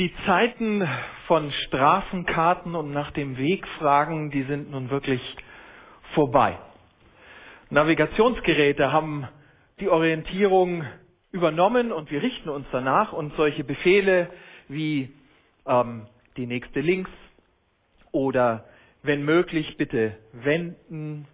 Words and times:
Die 0.00 0.14
Zeiten 0.24 0.88
von 1.26 1.52
Straßenkarten 1.52 2.74
und 2.74 2.90
nach 2.90 3.10
dem 3.10 3.36
Weg 3.36 3.68
fragen, 3.78 4.30
die 4.30 4.44
sind 4.44 4.70
nun 4.70 4.88
wirklich 4.88 5.20
vorbei. 6.14 6.58
Navigationsgeräte 7.68 8.92
haben 8.92 9.28
die 9.78 9.90
Orientierung 9.90 10.86
übernommen 11.32 11.92
und 11.92 12.10
wir 12.10 12.22
richten 12.22 12.48
uns 12.48 12.66
danach 12.72 13.12
und 13.12 13.34
solche 13.36 13.62
Befehle 13.62 14.30
wie 14.68 15.12
ähm, 15.66 16.06
die 16.38 16.46
nächste 16.46 16.80
links 16.80 17.10
oder 18.10 18.64
wenn 19.02 19.22
möglich 19.22 19.76
bitte 19.76 20.16
wenden 20.32 21.28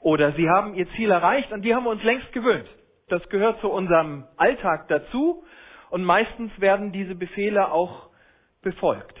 oder 0.00 0.32
Sie 0.32 0.48
haben 0.48 0.74
Ihr 0.74 0.90
Ziel 0.96 1.12
erreicht 1.12 1.52
und 1.52 1.62
die 1.62 1.72
haben 1.72 1.84
wir 1.84 1.90
uns 1.90 2.02
längst 2.02 2.32
gewöhnt. 2.32 2.68
Das 3.06 3.28
gehört 3.28 3.60
zu 3.60 3.70
unserem 3.70 4.24
Alltag 4.36 4.88
dazu 4.88 5.44
und 5.90 6.02
meistens 6.02 6.50
werden 6.58 6.90
diese 6.90 7.14
Befehle 7.14 7.70
auch 7.70 8.07
befolgt. 8.62 9.18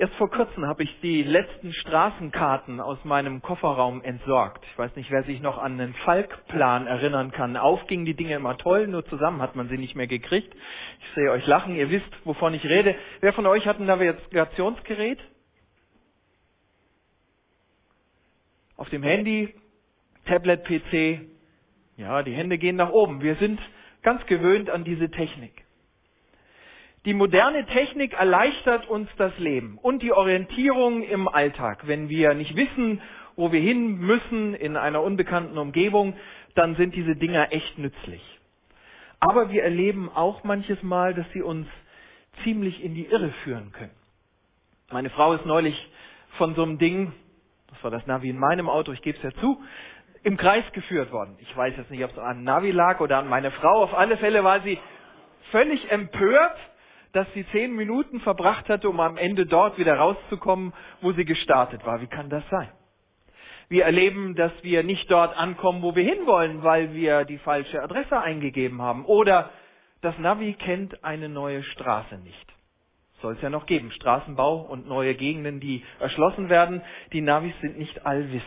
Erst 0.00 0.14
vor 0.14 0.30
kurzem 0.30 0.64
habe 0.64 0.84
ich 0.84 1.00
die 1.00 1.24
letzten 1.24 1.72
Straßenkarten 1.72 2.80
aus 2.80 3.04
meinem 3.04 3.42
Kofferraum 3.42 4.00
entsorgt. 4.00 4.64
Ich 4.70 4.78
weiß 4.78 4.94
nicht, 4.94 5.10
wer 5.10 5.24
sich 5.24 5.40
noch 5.40 5.58
an 5.58 5.76
den 5.76 5.92
Falkplan 5.92 6.86
erinnern 6.86 7.32
kann. 7.32 7.56
Auf 7.56 7.84
gingen 7.88 8.04
die 8.04 8.14
Dinge 8.14 8.36
immer 8.36 8.56
toll, 8.56 8.86
nur 8.86 9.04
zusammen 9.06 9.42
hat 9.42 9.56
man 9.56 9.68
sie 9.68 9.76
nicht 9.76 9.96
mehr 9.96 10.06
gekriegt. 10.06 10.54
Ich 11.00 11.14
sehe 11.16 11.32
euch 11.32 11.44
lachen, 11.48 11.74
ihr 11.74 11.90
wisst, 11.90 12.08
wovon 12.24 12.54
ich 12.54 12.64
rede. 12.64 12.94
Wer 13.20 13.32
von 13.32 13.44
euch 13.46 13.66
hat 13.66 13.80
ein 13.80 13.86
Navigationsgerät? 13.86 15.18
Auf 18.76 18.88
dem 18.90 19.02
Handy, 19.02 19.52
Tablet, 20.26 20.62
PC. 20.62 21.22
Ja, 21.96 22.22
die 22.22 22.34
Hände 22.34 22.58
gehen 22.58 22.76
nach 22.76 22.90
oben. 22.90 23.20
Wir 23.20 23.34
sind 23.34 23.58
ganz 24.02 24.24
gewöhnt 24.26 24.70
an 24.70 24.84
diese 24.84 25.10
Technik. 25.10 25.64
Die 27.08 27.14
moderne 27.14 27.64
Technik 27.64 28.12
erleichtert 28.12 28.86
uns 28.86 29.08
das 29.16 29.32
Leben 29.38 29.78
und 29.80 30.02
die 30.02 30.12
Orientierung 30.12 31.02
im 31.02 31.26
Alltag. 31.26 31.86
Wenn 31.86 32.10
wir 32.10 32.34
nicht 32.34 32.54
wissen, 32.54 33.00
wo 33.34 33.50
wir 33.50 33.60
hin 33.60 33.96
müssen 33.96 34.52
in 34.52 34.76
einer 34.76 35.00
unbekannten 35.00 35.56
Umgebung, 35.56 36.14
dann 36.54 36.76
sind 36.76 36.94
diese 36.94 37.16
Dinger 37.16 37.50
echt 37.50 37.78
nützlich. 37.78 38.20
Aber 39.20 39.50
wir 39.50 39.62
erleben 39.62 40.10
auch 40.14 40.44
manches 40.44 40.82
Mal, 40.82 41.14
dass 41.14 41.24
sie 41.32 41.40
uns 41.40 41.66
ziemlich 42.44 42.84
in 42.84 42.94
die 42.94 43.06
Irre 43.06 43.30
führen 43.42 43.72
können. 43.72 43.96
Meine 44.90 45.08
Frau 45.08 45.32
ist 45.32 45.46
neulich 45.46 45.90
von 46.36 46.54
so 46.56 46.62
einem 46.62 46.76
Ding, 46.76 47.14
das 47.70 47.82
war 47.82 47.90
das 47.90 48.06
Navi 48.06 48.28
in 48.28 48.38
meinem 48.38 48.68
Auto, 48.68 48.92
ich 48.92 49.00
gebe 49.00 49.16
es 49.16 49.24
ja 49.24 49.30
zu, 49.40 49.58
im 50.24 50.36
Kreis 50.36 50.64
geführt 50.74 51.10
worden. 51.10 51.38
Ich 51.38 51.56
weiß 51.56 51.72
jetzt 51.74 51.90
nicht, 51.90 52.04
ob 52.04 52.10
es 52.10 52.18
an 52.18 52.44
Navi 52.44 52.70
lag 52.70 53.00
oder 53.00 53.16
an 53.16 53.30
meine 53.30 53.50
Frau. 53.50 53.82
Auf 53.82 53.94
alle 53.94 54.18
Fälle 54.18 54.44
war 54.44 54.60
sie 54.60 54.78
völlig 55.50 55.90
empört, 55.90 56.58
dass 57.12 57.26
sie 57.34 57.46
zehn 57.52 57.74
Minuten 57.74 58.20
verbracht 58.20 58.68
hatte, 58.68 58.88
um 58.88 59.00
am 59.00 59.16
Ende 59.16 59.46
dort 59.46 59.78
wieder 59.78 59.96
rauszukommen, 59.96 60.72
wo 61.00 61.12
sie 61.12 61.24
gestartet 61.24 61.84
war. 61.86 62.00
Wie 62.00 62.06
kann 62.06 62.30
das 62.30 62.44
sein? 62.50 62.68
Wir 63.68 63.84
erleben, 63.84 64.34
dass 64.34 64.52
wir 64.62 64.82
nicht 64.82 65.10
dort 65.10 65.36
ankommen, 65.36 65.82
wo 65.82 65.94
wir 65.94 66.02
hinwollen, 66.04 66.62
weil 66.62 66.94
wir 66.94 67.24
die 67.24 67.38
falsche 67.38 67.82
Adresse 67.82 68.18
eingegeben 68.18 68.80
haben. 68.80 69.04
Oder 69.04 69.50
das 70.00 70.16
Navi 70.18 70.54
kennt 70.54 71.04
eine 71.04 71.28
neue 71.28 71.62
Straße 71.62 72.16
nicht. 72.18 72.54
Soll 73.20 73.34
es 73.34 73.42
ja 73.42 73.50
noch 73.50 73.66
geben. 73.66 73.90
Straßenbau 73.90 74.60
und 74.62 74.86
neue 74.86 75.14
Gegenden, 75.14 75.60
die 75.60 75.84
erschlossen 75.98 76.48
werden. 76.48 76.82
Die 77.12 77.20
Navis 77.20 77.54
sind 77.60 77.76
nicht 77.76 78.06
allwissend. 78.06 78.44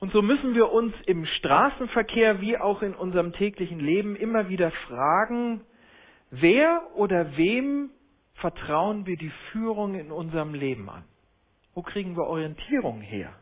Und 0.00 0.12
so 0.12 0.20
müssen 0.20 0.54
wir 0.54 0.70
uns 0.70 0.92
im 1.06 1.24
Straßenverkehr 1.24 2.42
wie 2.42 2.58
auch 2.58 2.82
in 2.82 2.94
unserem 2.94 3.32
täglichen 3.32 3.80
Leben 3.80 4.16
immer 4.16 4.50
wieder 4.50 4.70
fragen, 4.70 5.62
Wer 6.40 6.82
oder 6.96 7.36
wem 7.36 7.90
vertrauen 8.34 9.06
wir 9.06 9.16
die 9.16 9.30
Führung 9.52 9.94
in 9.94 10.10
unserem 10.10 10.52
Leben 10.52 10.88
an? 10.90 11.04
Wo 11.74 11.82
kriegen 11.82 12.16
wir 12.16 12.24
Orientierung 12.24 13.00
her? 13.00 13.32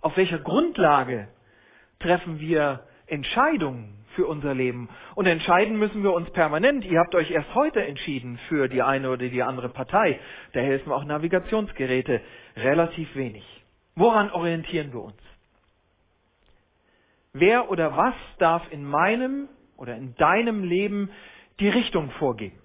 Auf 0.00 0.16
welcher 0.16 0.38
Grundlage 0.38 1.28
treffen 1.98 2.40
wir 2.40 2.86
Entscheidungen 3.06 4.04
für 4.14 4.26
unser 4.26 4.54
Leben? 4.54 4.88
Und 5.14 5.26
entscheiden 5.26 5.78
müssen 5.78 6.02
wir 6.02 6.14
uns 6.14 6.30
permanent. 6.30 6.86
Ihr 6.86 7.00
habt 7.00 7.14
euch 7.14 7.30
erst 7.30 7.54
heute 7.54 7.84
entschieden 7.84 8.38
für 8.48 8.68
die 8.68 8.82
eine 8.82 9.10
oder 9.10 9.28
die 9.28 9.42
andere 9.42 9.68
Partei. 9.68 10.18
Da 10.54 10.60
helfen 10.60 10.90
auch 10.90 11.04
Navigationsgeräte 11.04 12.22
relativ 12.56 13.14
wenig. 13.14 13.44
Woran 13.94 14.30
orientieren 14.30 14.90
wir 14.94 15.02
uns? 15.02 15.20
Wer 17.34 17.70
oder 17.70 17.94
was 17.94 18.14
darf 18.38 18.62
in 18.72 18.86
meinem 18.86 19.48
oder 19.76 19.96
in 19.96 20.14
deinem 20.16 20.64
Leben 20.64 21.10
die 21.60 21.68
Richtung 21.68 22.10
vorgeben. 22.12 22.58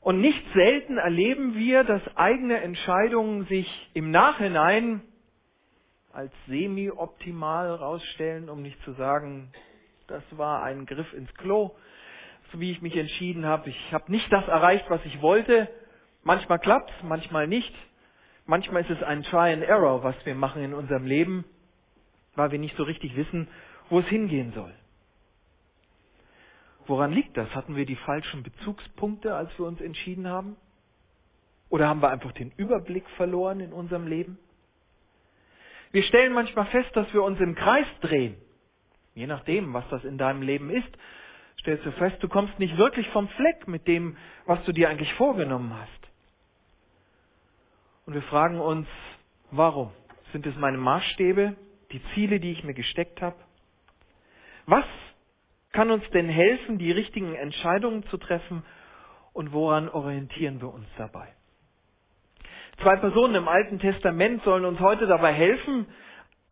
Und 0.00 0.20
nicht 0.20 0.42
selten 0.54 0.98
erleben 0.98 1.54
wir, 1.54 1.82
dass 1.82 2.02
eigene 2.16 2.60
Entscheidungen 2.60 3.46
sich 3.46 3.90
im 3.94 4.10
Nachhinein 4.10 5.00
als 6.12 6.30
semi-optimal 6.46 7.74
rausstellen, 7.74 8.50
um 8.50 8.60
nicht 8.60 8.80
zu 8.84 8.92
sagen, 8.92 9.50
das 10.06 10.22
war 10.32 10.62
ein 10.62 10.84
Griff 10.84 11.10
ins 11.14 11.32
Klo, 11.34 11.74
so 12.52 12.60
wie 12.60 12.70
ich 12.70 12.82
mich 12.82 12.96
entschieden 12.96 13.46
habe. 13.46 13.70
Ich 13.70 13.92
habe 13.92 14.12
nicht 14.12 14.30
das 14.30 14.46
erreicht, 14.46 14.84
was 14.90 15.04
ich 15.06 15.22
wollte. 15.22 15.68
Manchmal 16.22 16.58
klappt 16.58 16.90
es, 16.90 17.02
manchmal 17.02 17.48
nicht. 17.48 17.74
Manchmal 18.44 18.82
ist 18.82 18.90
es 18.90 19.02
ein 19.02 19.22
Try 19.22 19.54
and 19.54 19.62
Error, 19.62 20.04
was 20.04 20.14
wir 20.24 20.34
machen 20.34 20.62
in 20.62 20.74
unserem 20.74 21.06
Leben, 21.06 21.46
weil 22.34 22.50
wir 22.50 22.58
nicht 22.58 22.76
so 22.76 22.82
richtig 22.82 23.16
wissen, 23.16 23.48
wo 23.88 24.00
es 24.00 24.06
hingehen 24.06 24.52
soll. 24.54 24.74
Woran 26.86 27.12
liegt 27.12 27.36
das? 27.36 27.54
Hatten 27.54 27.76
wir 27.76 27.86
die 27.86 27.96
falschen 27.96 28.42
Bezugspunkte, 28.42 29.34
als 29.34 29.56
wir 29.58 29.66
uns 29.66 29.80
entschieden 29.80 30.28
haben? 30.28 30.56
Oder 31.70 31.88
haben 31.88 32.02
wir 32.02 32.10
einfach 32.10 32.32
den 32.32 32.52
Überblick 32.56 33.08
verloren 33.16 33.60
in 33.60 33.72
unserem 33.72 34.06
Leben? 34.06 34.38
Wir 35.92 36.02
stellen 36.02 36.32
manchmal 36.32 36.66
fest, 36.66 36.90
dass 36.94 37.12
wir 37.14 37.22
uns 37.22 37.40
im 37.40 37.54
Kreis 37.54 37.86
drehen. 38.00 38.36
Je 39.14 39.26
nachdem, 39.26 39.72
was 39.72 39.88
das 39.88 40.04
in 40.04 40.18
deinem 40.18 40.42
Leben 40.42 40.70
ist, 40.70 40.88
stellst 41.60 41.86
du 41.86 41.92
fest, 41.92 42.16
du 42.20 42.28
kommst 42.28 42.58
nicht 42.58 42.76
wirklich 42.76 43.08
vom 43.10 43.28
Fleck 43.28 43.68
mit 43.68 43.86
dem, 43.86 44.16
was 44.44 44.62
du 44.64 44.72
dir 44.72 44.88
eigentlich 44.90 45.14
vorgenommen 45.14 45.72
hast. 45.72 45.90
Und 48.06 48.14
wir 48.14 48.22
fragen 48.22 48.60
uns, 48.60 48.86
warum? 49.50 49.90
Sind 50.32 50.46
es 50.46 50.56
meine 50.56 50.78
Maßstäbe, 50.78 51.56
die 51.92 52.02
Ziele, 52.12 52.40
die 52.40 52.52
ich 52.52 52.64
mir 52.64 52.74
gesteckt 52.74 53.22
habe? 53.22 53.36
Was 54.66 54.84
kann 55.74 55.90
uns 55.90 56.08
denn 56.10 56.28
helfen, 56.28 56.78
die 56.78 56.92
richtigen 56.92 57.34
Entscheidungen 57.34 58.04
zu 58.04 58.16
treffen 58.16 58.62
und 59.32 59.52
woran 59.52 59.88
orientieren 59.88 60.60
wir 60.62 60.72
uns 60.72 60.86
dabei? 60.96 61.34
Zwei 62.80 62.96
Personen 62.96 63.34
im 63.34 63.48
Alten 63.48 63.80
Testament 63.80 64.42
sollen 64.44 64.64
uns 64.64 64.78
heute 64.78 65.06
dabei 65.06 65.32
helfen, 65.32 65.86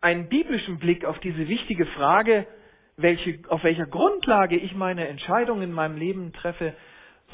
einen 0.00 0.28
biblischen 0.28 0.78
Blick 0.78 1.04
auf 1.04 1.20
diese 1.20 1.46
wichtige 1.46 1.86
Frage, 1.86 2.48
welche, 2.96 3.38
auf 3.48 3.62
welcher 3.62 3.86
Grundlage 3.86 4.56
ich 4.56 4.74
meine 4.74 5.06
Entscheidungen 5.06 5.62
in 5.62 5.72
meinem 5.72 5.96
Leben 5.96 6.32
treffe, 6.32 6.74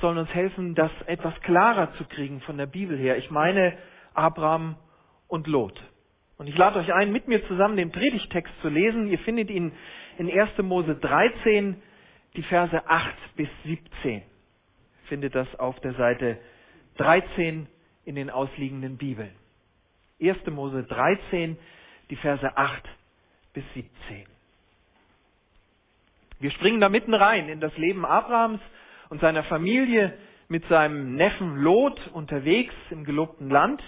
sollen 0.02 0.18
uns 0.18 0.32
helfen, 0.34 0.74
das 0.74 0.90
etwas 1.06 1.34
klarer 1.40 1.94
zu 1.94 2.04
kriegen 2.04 2.42
von 2.42 2.58
der 2.58 2.66
Bibel 2.66 2.98
her. 2.98 3.16
Ich 3.16 3.30
meine 3.30 3.76
Abraham 4.12 4.76
und 5.26 5.46
Lot. 5.46 5.82
Und 6.36 6.48
ich 6.48 6.56
lade 6.56 6.78
euch 6.78 6.92
ein, 6.92 7.10
mit 7.12 7.28
mir 7.28 7.44
zusammen 7.48 7.76
den 7.76 7.90
Predigtext 7.90 8.52
zu 8.60 8.68
lesen. 8.68 9.08
Ihr 9.08 9.18
findet 9.20 9.50
ihn 9.50 9.72
in 10.18 10.30
1. 10.30 10.58
Mose 10.58 10.96
13, 10.96 11.80
die 12.36 12.42
Verse 12.42 12.86
8 12.86 13.14
bis 13.36 13.48
17. 13.64 14.22
Findet 15.06 15.34
das 15.34 15.52
auf 15.58 15.78
der 15.80 15.94
Seite 15.94 16.38
13 16.98 17.66
in 18.04 18.14
den 18.16 18.28
ausliegenden 18.28 18.96
Bibeln. 18.98 19.30
1. 20.20 20.44
Mose 20.50 20.82
13, 20.82 21.56
die 22.10 22.16
Verse 22.16 22.56
8 22.56 22.84
bis 23.54 23.64
17. 23.74 24.26
Wir 26.40 26.50
springen 26.50 26.80
da 26.80 26.88
mitten 26.88 27.14
rein 27.14 27.48
in 27.48 27.60
das 27.60 27.76
Leben 27.76 28.04
Abrahams 28.04 28.60
und 29.10 29.20
seiner 29.20 29.44
Familie 29.44 30.16
mit 30.48 30.66
seinem 30.68 31.14
Neffen 31.14 31.56
Lot 31.56 32.08
unterwegs 32.12 32.74
im 32.90 33.04
gelobten 33.04 33.50
Land. 33.50 33.82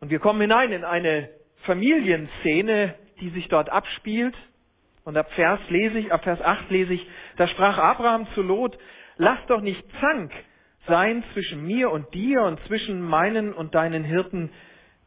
Und 0.00 0.10
wir 0.10 0.18
kommen 0.18 0.40
hinein 0.40 0.72
in 0.72 0.84
eine 0.84 1.30
Familienszene, 1.62 2.94
die 3.20 3.30
sich 3.30 3.48
dort 3.48 3.70
abspielt. 3.70 4.34
Und 5.04 5.16
ab 5.16 5.30
Vers 5.32 5.60
lese 5.68 5.98
ich, 5.98 6.12
ab 6.12 6.24
Vers 6.24 6.40
8 6.40 6.70
lese 6.70 6.94
ich, 6.94 7.06
da 7.36 7.48
sprach 7.48 7.78
Abraham 7.78 8.26
zu 8.34 8.42
Lot, 8.42 8.78
lass 9.16 9.38
doch 9.46 9.60
nicht 9.60 9.82
Zank 10.00 10.32
sein 10.86 11.24
zwischen 11.32 11.66
mir 11.66 11.90
und 11.90 12.12
dir 12.14 12.42
und 12.42 12.60
zwischen 12.66 13.00
meinen 13.00 13.52
und 13.52 13.74
deinen 13.74 14.04
Hirten, 14.04 14.50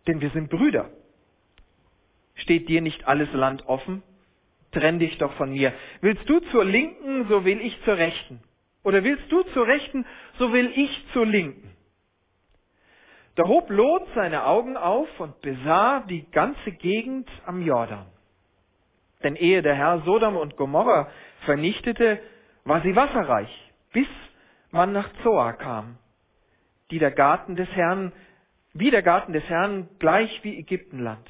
denn 0.08 0.22
wir 0.22 0.30
sind 0.32 0.50
Brüder. 0.50 0.90
Steht 2.36 2.70
dir 2.70 2.82
nicht 2.82 3.08
alles 3.08 3.32
Land 3.34 3.68
offen? 3.68 4.04
Trenn 4.72 5.00
dich 5.00 5.18
doch 5.18 5.34
von 5.34 5.52
mir. 5.52 5.74
Willst 6.00 6.28
du 6.30 6.40
zur 6.52 6.64
Linken, 6.64 7.28
so 7.28 7.44
will 7.46 7.60
ich 7.62 7.78
zur 7.84 7.98
Rechten. 7.98 8.42
Oder 8.84 9.04
willst 9.04 9.32
du 9.32 9.44
zur 9.54 9.68
Rechten, 9.68 10.06
so 10.40 10.54
will 10.54 10.72
ich 10.76 11.06
zur 11.14 11.26
Linken. 11.26 11.71
Da 13.36 13.48
hob 13.48 13.70
Lot 13.70 14.08
seine 14.14 14.46
Augen 14.46 14.76
auf 14.76 15.08
und 15.20 15.40
besah 15.42 16.02
die 16.02 16.30
ganze 16.32 16.72
Gegend 16.72 17.30
am 17.46 17.62
Jordan. 17.62 18.06
Denn 19.24 19.36
ehe 19.36 19.62
der 19.62 19.76
Herr 19.76 20.02
Sodom 20.02 20.36
und 20.36 20.58
Gomorra 20.58 21.08
vernichtete, 21.46 22.20
war 22.66 22.82
sie 22.82 22.96
wasserreich, 22.96 23.72
bis 23.94 24.08
man 24.72 24.92
nach 24.92 25.10
Zoar 25.24 25.54
kam, 25.54 25.98
die 26.92 27.00
der 27.00 27.12
Garten 27.12 27.56
des 27.56 27.70
Herrn, 27.70 28.12
wie 28.74 28.92
der 28.92 29.02
Garten 29.02 29.34
des 29.34 29.44
Herrn, 29.46 29.90
gleich 30.00 30.44
wie 30.44 30.58
Ägyptenland. 30.58 31.26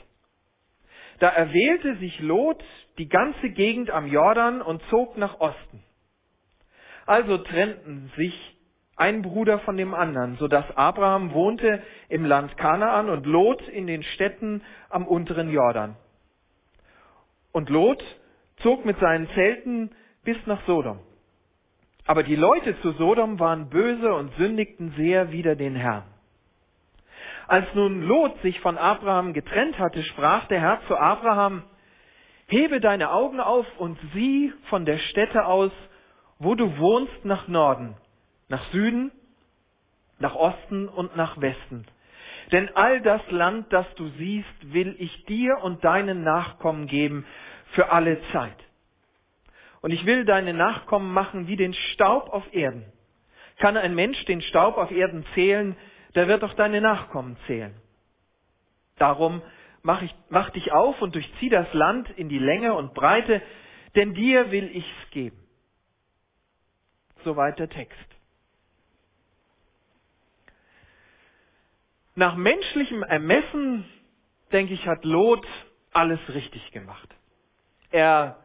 Da 1.20 1.30
erwählte 1.30 1.98
sich 1.98 2.20
Lot 2.20 2.64
die 2.98 3.08
ganze 3.08 3.50
Gegend 3.52 3.92
am 3.92 4.08
Jordan 4.08 4.62
und 4.62 4.82
zog 4.90 5.18
nach 5.18 5.40
Osten. 5.40 5.84
Also 7.06 7.38
trennten 7.38 8.12
sich 8.16 8.58
ein 8.96 9.22
Bruder 9.22 9.60
von 9.60 9.78
dem 9.78 9.94
anderen, 9.94 10.38
so 10.38 10.48
dass 10.48 10.66
Abraham 10.76 11.34
wohnte 11.34 11.82
im 12.10 12.26
Land 12.26 12.58
Kanaan 12.58 13.10
und 13.10 13.26
Lot 13.26 13.68
in 13.70 13.88
den 13.88 14.04
Städten 14.04 14.62
am 14.90 15.08
unteren 15.08 15.50
Jordan. 15.50 15.96
Und 17.52 17.70
Lot 17.70 18.04
zog 18.58 18.86
mit 18.86 19.00
seinen 19.00 19.28
Zelten 19.30 19.92
bis 20.24 20.38
nach 20.46 20.62
Sodom. 20.66 21.00
Aber 22.06 22.24
die 22.24 22.36
Leute 22.36 22.80
zu 22.82 22.92
Sodom 22.94 23.40
waren 23.40 23.70
böse 23.70 24.14
und 24.14 24.34
sündigten 24.36 24.94
sehr 24.98 25.32
wider 25.32 25.56
den 25.56 25.76
Herrn. 25.76 26.04
Als 27.48 27.66
nun 27.74 28.04
Lot 28.04 28.42
sich 28.42 28.60
von 28.62 28.78
Abraham 28.78 29.34
getrennt 29.34 29.78
hatte, 29.78 30.04
sprach 30.04 30.46
der 30.46 30.62
Herr 30.62 30.80
zu 30.88 30.96
Abraham, 30.96 31.64
hebe 32.48 32.80
deine 32.80 33.12
Augen 33.12 33.40
auf 33.40 33.66
und 33.78 33.98
sieh 34.14 34.54
von 34.70 34.86
der 34.86 34.98
Stätte 34.98 35.46
aus, 35.46 35.72
wo 36.40 36.56
du 36.56 36.78
wohnst, 36.78 37.26
nach 37.26 37.48
Norden, 37.48 37.96
nach 38.52 38.70
Süden, 38.72 39.12
nach 40.20 40.36
Osten 40.36 40.90
und 40.90 41.16
nach 41.16 41.40
Westen. 41.40 41.86
Denn 42.52 42.70
all 42.76 43.02
das 43.02 43.22
Land, 43.32 43.72
das 43.72 43.88
du 43.96 44.10
siehst, 44.10 44.74
will 44.74 44.96
ich 45.00 45.26
dir 45.26 45.60
und 45.64 45.84
deinen 45.86 46.24
Nachkommen 46.24 46.86
geben 46.88 47.26
für 47.72 47.92
alle 47.92 48.22
Zeit. 48.34 48.58
Und 49.82 49.92
ich 49.92 50.06
will 50.06 50.26
deine 50.26 50.54
Nachkommen 50.54 51.14
machen 51.14 51.48
wie 51.48 51.56
den 51.56 51.74
Staub 51.74 52.30
auf 52.30 52.44
Erden. 52.54 52.86
Kann 53.58 53.78
ein 53.78 53.96
Mensch 53.96 54.24
den 54.26 54.42
Staub 54.42 54.78
auf 54.78 54.92
Erden 54.92 55.26
zählen, 55.34 55.78
der 56.14 56.28
wird 56.28 56.44
auch 56.44 56.54
deine 56.54 56.82
Nachkommen 56.82 57.38
zählen. 57.48 57.74
Darum 58.98 59.42
mach, 59.82 60.02
ich, 60.02 60.14
mach 60.30 60.50
dich 60.50 60.74
auf 60.74 61.02
und 61.02 61.16
durchzieh 61.16 61.50
das 61.50 61.74
Land 61.74 62.10
in 62.18 62.28
die 62.28 62.38
Länge 62.38 62.74
und 62.74 62.94
Breite, 62.94 63.42
denn 63.96 64.14
dir 64.14 64.52
will 64.52 64.70
ich's 64.74 65.10
geben. 65.12 65.40
Soweit 67.24 67.58
der 67.58 67.70
Text. 67.70 68.21
Nach 72.16 72.36
menschlichem 72.36 73.04
Ermessen, 73.04 73.86
denke 74.52 74.74
ich, 74.74 74.86
hat 74.86 75.06
Lot 75.06 75.48
alles 75.94 76.20
richtig 76.30 76.72
gemacht. 76.72 77.08
Er 77.90 78.38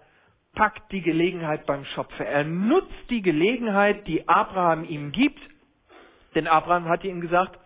packt 0.54 0.92
die 0.92 1.02
Gelegenheit 1.02 1.66
beim 1.66 1.84
Schopfe. 1.84 2.24
Er 2.24 2.44
nutzt 2.44 3.10
die 3.10 3.22
Gelegenheit, 3.22 4.06
die 4.06 4.28
Abraham 4.28 4.84
ihm 4.84 5.10
gibt. 5.10 5.40
Denn 6.34 6.46
Abraham 6.46 6.88
hat 6.88 7.04
ihm 7.04 7.20
gesagt, 7.20 7.58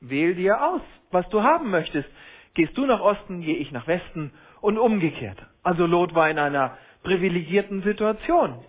wähl 0.00 0.34
dir 0.34 0.62
aus, 0.62 0.82
was 1.10 1.28
du 1.30 1.42
haben 1.42 1.70
möchtest. 1.70 2.08
Gehst 2.54 2.76
du 2.76 2.84
nach 2.84 3.00
Osten, 3.00 3.40
gehe 3.40 3.56
ich 3.56 3.72
nach 3.72 3.86
Westen 3.86 4.32
und 4.60 4.78
umgekehrt. 4.78 5.38
Also 5.62 5.86
Lot 5.86 6.14
war 6.14 6.28
in 6.28 6.38
einer 6.38 6.76
privilegierten 7.02 7.82
Situation. 7.82 8.62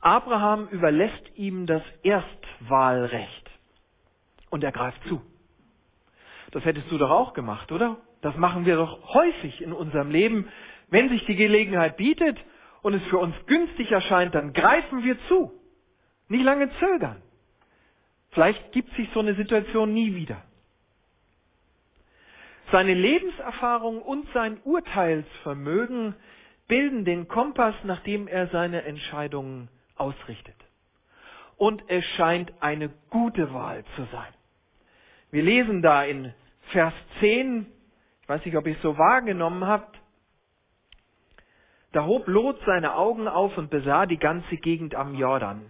Abraham 0.00 0.68
überlässt 0.68 1.36
ihm 1.36 1.66
das 1.66 1.82
Erstwahlrecht 2.02 3.41
und 4.52 4.62
er 4.62 4.70
greift 4.70 5.02
zu. 5.08 5.22
Das 6.50 6.64
hättest 6.64 6.90
du 6.90 6.98
doch 6.98 7.10
auch 7.10 7.32
gemacht, 7.32 7.72
oder? 7.72 7.96
Das 8.20 8.36
machen 8.36 8.66
wir 8.66 8.76
doch 8.76 9.14
häufig 9.14 9.62
in 9.62 9.72
unserem 9.72 10.10
Leben. 10.10 10.48
Wenn 10.88 11.08
sich 11.08 11.24
die 11.24 11.36
Gelegenheit 11.36 11.96
bietet 11.96 12.38
und 12.82 12.92
es 12.92 13.02
für 13.04 13.18
uns 13.18 13.34
günstig 13.46 13.90
erscheint, 13.90 14.34
dann 14.34 14.52
greifen 14.52 15.02
wir 15.02 15.16
zu. 15.28 15.52
Nicht 16.28 16.44
lange 16.44 16.70
zögern. 16.78 17.22
Vielleicht 18.30 18.72
gibt 18.72 18.94
sich 18.94 19.08
so 19.14 19.20
eine 19.20 19.34
Situation 19.34 19.92
nie 19.94 20.14
wieder. 20.14 20.42
Seine 22.70 22.94
Lebenserfahrung 22.94 24.02
und 24.02 24.28
sein 24.34 24.60
Urteilsvermögen 24.64 26.14
bilden 26.68 27.04
den 27.06 27.26
Kompass, 27.26 27.74
nach 27.84 28.00
dem 28.00 28.28
er 28.28 28.48
seine 28.48 28.82
Entscheidungen 28.82 29.68
ausrichtet. 29.96 30.56
Und 31.56 31.82
es 31.88 32.04
scheint 32.16 32.52
eine 32.60 32.90
gute 33.08 33.52
Wahl 33.54 33.84
zu 33.96 34.06
sein. 34.12 34.32
Wir 35.32 35.42
lesen 35.42 35.80
da 35.80 36.04
in 36.04 36.34
Vers 36.72 36.92
10, 37.20 37.66
ich 38.20 38.28
weiß 38.28 38.44
nicht, 38.44 38.54
ob 38.54 38.66
ihr 38.66 38.76
es 38.76 38.82
so 38.82 38.98
wahrgenommen 38.98 39.66
habt, 39.66 39.98
da 41.92 42.04
hob 42.04 42.28
Lot 42.28 42.60
seine 42.66 42.94
Augen 42.94 43.26
auf 43.26 43.56
und 43.56 43.70
besah 43.70 44.04
die 44.04 44.18
ganze 44.18 44.58
Gegend 44.58 44.94
am 44.94 45.14
Jordan. 45.14 45.62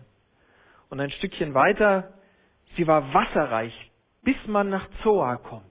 Und 0.90 0.98
ein 0.98 1.12
Stückchen 1.12 1.54
weiter, 1.54 2.12
sie 2.76 2.88
war 2.88 3.14
wasserreich, 3.14 3.72
bis 4.22 4.36
man 4.48 4.68
nach 4.68 4.88
Zoar 5.04 5.38
kommt. 5.38 5.64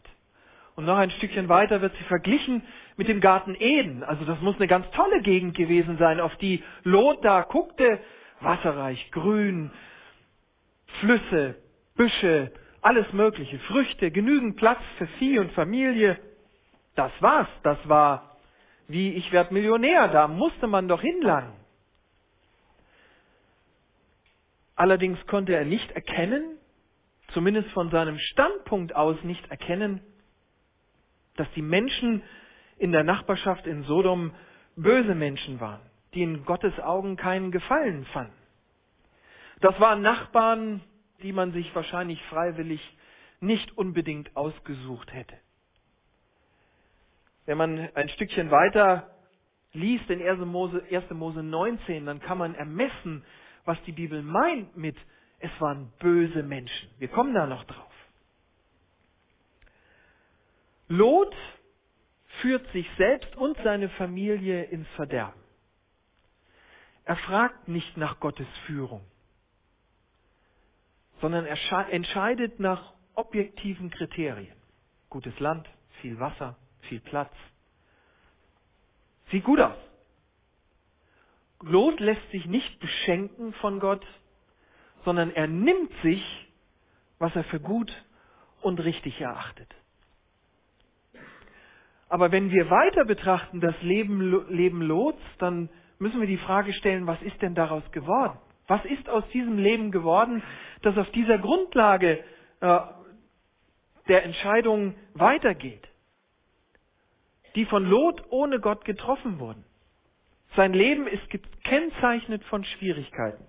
Und 0.75 0.85
noch 0.85 0.97
ein 0.97 1.11
Stückchen 1.11 1.49
weiter 1.49 1.81
wird 1.81 1.93
sie 1.97 2.05
verglichen 2.05 2.63
mit 2.95 3.09
dem 3.09 3.19
Garten 3.19 3.55
Eden. 3.59 4.05
Also 4.05 4.23
das 4.23 4.39
muss 4.39 4.55
eine 4.55 4.67
ganz 4.67 4.89
tolle 4.91 5.21
Gegend 5.21 5.57
gewesen 5.57 5.97
sein, 5.97 6.21
auf 6.21 6.35
die 6.37 6.63
Lot 6.83 7.25
da 7.25 7.41
guckte. 7.41 7.99
Wasserreich, 8.39 9.11
grün, 9.11 9.69
Flüsse, 11.01 11.55
Büsche, 11.95 12.53
alles 12.81 13.11
Mögliche, 13.13 13.59
Früchte, 13.59 14.11
genügend 14.11 14.57
Platz 14.57 14.81
für 14.97 15.07
Vieh 15.19 15.39
und 15.39 15.51
Familie. 15.53 16.19
Das 16.95 17.11
war's. 17.19 17.47
Das 17.63 17.77
war 17.87 18.31
wie 18.87 19.13
ich 19.13 19.31
werde 19.31 19.53
Millionär. 19.53 20.07
Da 20.09 20.27
musste 20.27 20.67
man 20.67 20.87
doch 20.87 21.01
hinlangen. 21.01 21.53
Allerdings 24.75 25.23
konnte 25.27 25.53
er 25.53 25.65
nicht 25.65 25.91
erkennen, 25.91 26.57
zumindest 27.33 27.69
von 27.71 27.89
seinem 27.91 28.17
Standpunkt 28.17 28.95
aus 28.95 29.15
nicht 29.23 29.49
erkennen, 29.49 30.01
dass 31.35 31.47
die 31.55 31.61
Menschen 31.61 32.23
in 32.77 32.91
der 32.91 33.03
Nachbarschaft 33.03 33.67
in 33.67 33.83
Sodom 33.83 34.33
böse 34.75 35.13
Menschen 35.13 35.59
waren, 35.59 35.81
die 36.13 36.23
in 36.23 36.45
Gottes 36.45 36.77
Augen 36.79 37.15
keinen 37.15 37.51
Gefallen 37.51 38.05
fanden. 38.05 38.33
Das 39.59 39.79
waren 39.79 40.01
Nachbarn, 40.01 40.81
die 41.23 41.33
man 41.33 41.51
sich 41.53 41.73
wahrscheinlich 41.75 42.21
freiwillig 42.23 42.81
nicht 43.39 43.77
unbedingt 43.77 44.35
ausgesucht 44.35 45.11
hätte. 45.13 45.35
Wenn 47.45 47.57
man 47.57 47.89
ein 47.95 48.09
Stückchen 48.09 48.51
weiter 48.51 49.15
liest 49.73 50.09
in 50.09 50.21
1. 50.21 50.39
Mose, 50.39 50.83
1. 50.91 51.09
Mose 51.11 51.41
19, 51.41 52.05
dann 52.05 52.19
kann 52.19 52.37
man 52.37 52.55
ermessen, 52.55 53.23
was 53.65 53.81
die 53.83 53.91
Bibel 53.91 54.21
meint 54.21 54.75
mit, 54.77 54.97
es 55.39 55.51
waren 55.59 55.91
böse 55.99 56.43
Menschen. 56.43 56.89
Wir 56.99 57.07
kommen 57.07 57.33
da 57.33 57.47
noch 57.47 57.63
drauf. 57.63 57.91
Lot 60.87 61.35
führt 62.41 62.67
sich 62.71 62.87
selbst 62.97 63.35
und 63.37 63.57
seine 63.63 63.89
Familie 63.89 64.63
ins 64.65 64.87
Verderben. 64.89 65.41
Er 67.05 67.15
fragt 67.15 67.67
nicht 67.67 67.97
nach 67.97 68.19
Gottes 68.19 68.47
Führung 68.65 69.05
sondern 71.21 71.45
er 71.45 71.57
entscheidet 71.89 72.59
nach 72.59 72.93
objektiven 73.15 73.89
Kriterien. 73.91 74.55
Gutes 75.09 75.39
Land, 75.39 75.69
viel 76.01 76.19
Wasser, 76.19 76.57
viel 76.81 76.99
Platz. 76.99 77.33
Sieht 79.29 79.43
gut 79.43 79.59
aus. 79.59 79.77
Lot 81.61 81.99
lässt 81.99 82.29
sich 82.31 82.45
nicht 82.45 82.79
beschenken 82.79 83.53
von 83.53 83.79
Gott, 83.79 84.05
sondern 85.05 85.31
er 85.31 85.47
nimmt 85.47 85.91
sich, 86.01 86.23
was 87.19 87.35
er 87.35 87.43
für 87.45 87.59
gut 87.59 87.91
und 88.61 88.79
richtig 88.79 89.21
erachtet. 89.21 89.69
Aber 92.09 92.31
wenn 92.31 92.51
wir 92.51 92.69
weiter 92.69 93.05
betrachten 93.05 93.61
das 93.61 93.79
Leben, 93.81 94.49
Leben 94.49 94.81
Lots, 94.81 95.21
dann 95.37 95.69
müssen 95.99 96.19
wir 96.19 96.27
die 96.27 96.37
Frage 96.37 96.73
stellen, 96.73 97.07
was 97.07 97.21
ist 97.21 97.41
denn 97.41 97.55
daraus 97.55 97.89
geworden? 97.91 98.37
Was 98.67 98.83
ist 98.85 99.09
aus 99.09 99.27
diesem 99.29 99.57
Leben 99.57 99.91
geworden, 99.91 100.43
das 100.81 100.97
auf 100.97 101.09
dieser 101.11 101.37
Grundlage 101.37 102.23
äh, 102.61 102.79
der 104.07 104.23
Entscheidung 104.23 104.95
weitergeht? 105.13 105.87
Die 107.55 107.65
von 107.65 107.85
Lot 107.85 108.23
ohne 108.29 108.59
Gott 108.59 108.85
getroffen 108.85 109.39
wurden. 109.39 109.65
Sein 110.55 110.73
Leben 110.73 111.07
ist 111.07 111.29
gekennzeichnet 111.29 112.43
von 112.45 112.63
Schwierigkeiten. 112.63 113.45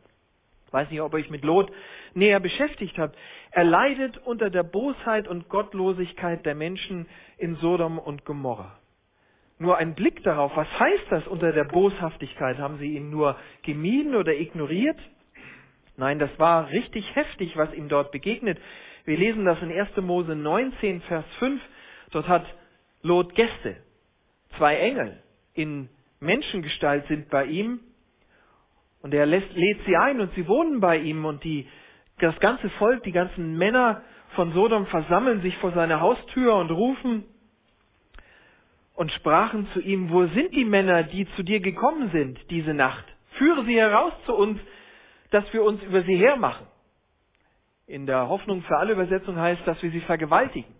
Ich 0.67 0.73
weiß 0.73 0.91
nicht, 0.91 1.01
ob 1.01 1.13
ihr 1.13 1.19
euch 1.19 1.31
mit 1.31 1.45
Lot 1.45 1.71
näher 2.15 2.41
beschäftigt 2.41 2.99
habt. 2.99 3.17
Er 3.51 3.65
leidet 3.65 4.19
unter 4.19 4.51
der 4.51 4.63
Bosheit 4.63 5.29
und 5.29 5.49
Gottlosigkeit 5.49 6.45
der 6.47 6.55
Menschen 6.55 7.07
in 7.39 7.57
Sodom 7.57 7.99
und 7.99 8.25
Gomorra 8.25 8.82
nur 9.63 9.79
ein 9.79 9.95
Blick 9.95 10.23
darauf, 10.25 10.55
was 10.57 10.69
heißt 10.79 11.07
das 11.11 11.27
unter 11.27 11.53
der 11.53 11.65
Boshaftigkeit? 11.65 12.59
Haben 12.59 12.79
sie 12.79 12.97
ihn 12.97 13.11
nur 13.11 13.37
gemieden 13.63 14.15
oder 14.15 14.35
ignoriert? 14.35 14.99
Nein, 15.97 16.19
das 16.19 16.31
war 16.39 16.71
richtig 16.71 17.15
heftig, 17.15 17.57
was 17.57 17.73
ihm 17.73 17.89
dort 17.89 18.13
begegnet. 18.13 18.59
Wir 19.05 19.17
lesen 19.17 19.45
das 19.45 19.61
in 19.63 19.73
1. 19.73 19.97
Mose 19.99 20.35
19, 20.35 21.01
Vers 21.03 21.25
5. 21.39 21.61
Dort 22.11 22.29
hat 22.29 22.45
Lot 23.03 23.35
Gäste, 23.35 23.77
zwei 24.59 24.77
Engel, 24.77 25.23
in 25.55 25.89
Menschengestalt 26.21 27.07
sind 27.09 27.31
bei 27.31 27.47
ihm. 27.47 27.81
Und 29.03 29.13
er 29.15 29.27
lässt, 29.27 29.53
lädt 29.55 29.81
sie 29.87 29.97
ein 29.97 30.21
und 30.21 30.33
sie 30.35 30.47
wohnen 30.47 30.81
bei 30.81 30.99
ihm 30.99 31.25
und 31.25 31.43
die, 31.43 31.67
das 32.21 32.39
ganze 32.39 32.71
Volk, 32.71 33.03
die 33.03 33.13
ganzen 33.13 33.59
Männer 33.59 34.03
von 34.37 34.53
Sodom 34.53 34.87
versammeln 34.87 35.43
sich 35.43 35.57
vor 35.59 35.73
seiner 35.73 36.01
Haustür 36.01 36.55
und 36.57 36.71
rufen 36.71 37.25
und 38.95 39.11
sprachen 39.13 39.69
zu 39.73 39.81
ihm, 39.81 40.11
wo 40.11 40.27
sind 40.27 40.55
die 40.55 40.65
Männer, 40.65 41.03
die 41.03 41.27
zu 41.35 41.43
dir 41.43 41.61
gekommen 41.61 42.11
sind 42.11 42.39
diese 42.51 42.75
Nacht? 42.75 43.05
Führe 43.39 43.65
sie 43.65 43.77
heraus 43.77 44.13
zu 44.27 44.35
uns, 44.35 44.61
dass 45.31 45.51
wir 45.53 45.63
uns 45.63 45.83
über 45.83 46.03
sie 46.03 46.17
hermachen. 46.17 46.67
In 47.87 48.07
der 48.07 48.29
Hoffnung 48.29 48.63
für 48.63 48.77
alle 48.77 48.93
Übersetzung 48.93 49.37
heißt, 49.37 49.67
dass 49.67 49.83
wir 49.83 49.91
sie 49.91 50.01
vergewaltigen. 50.01 50.75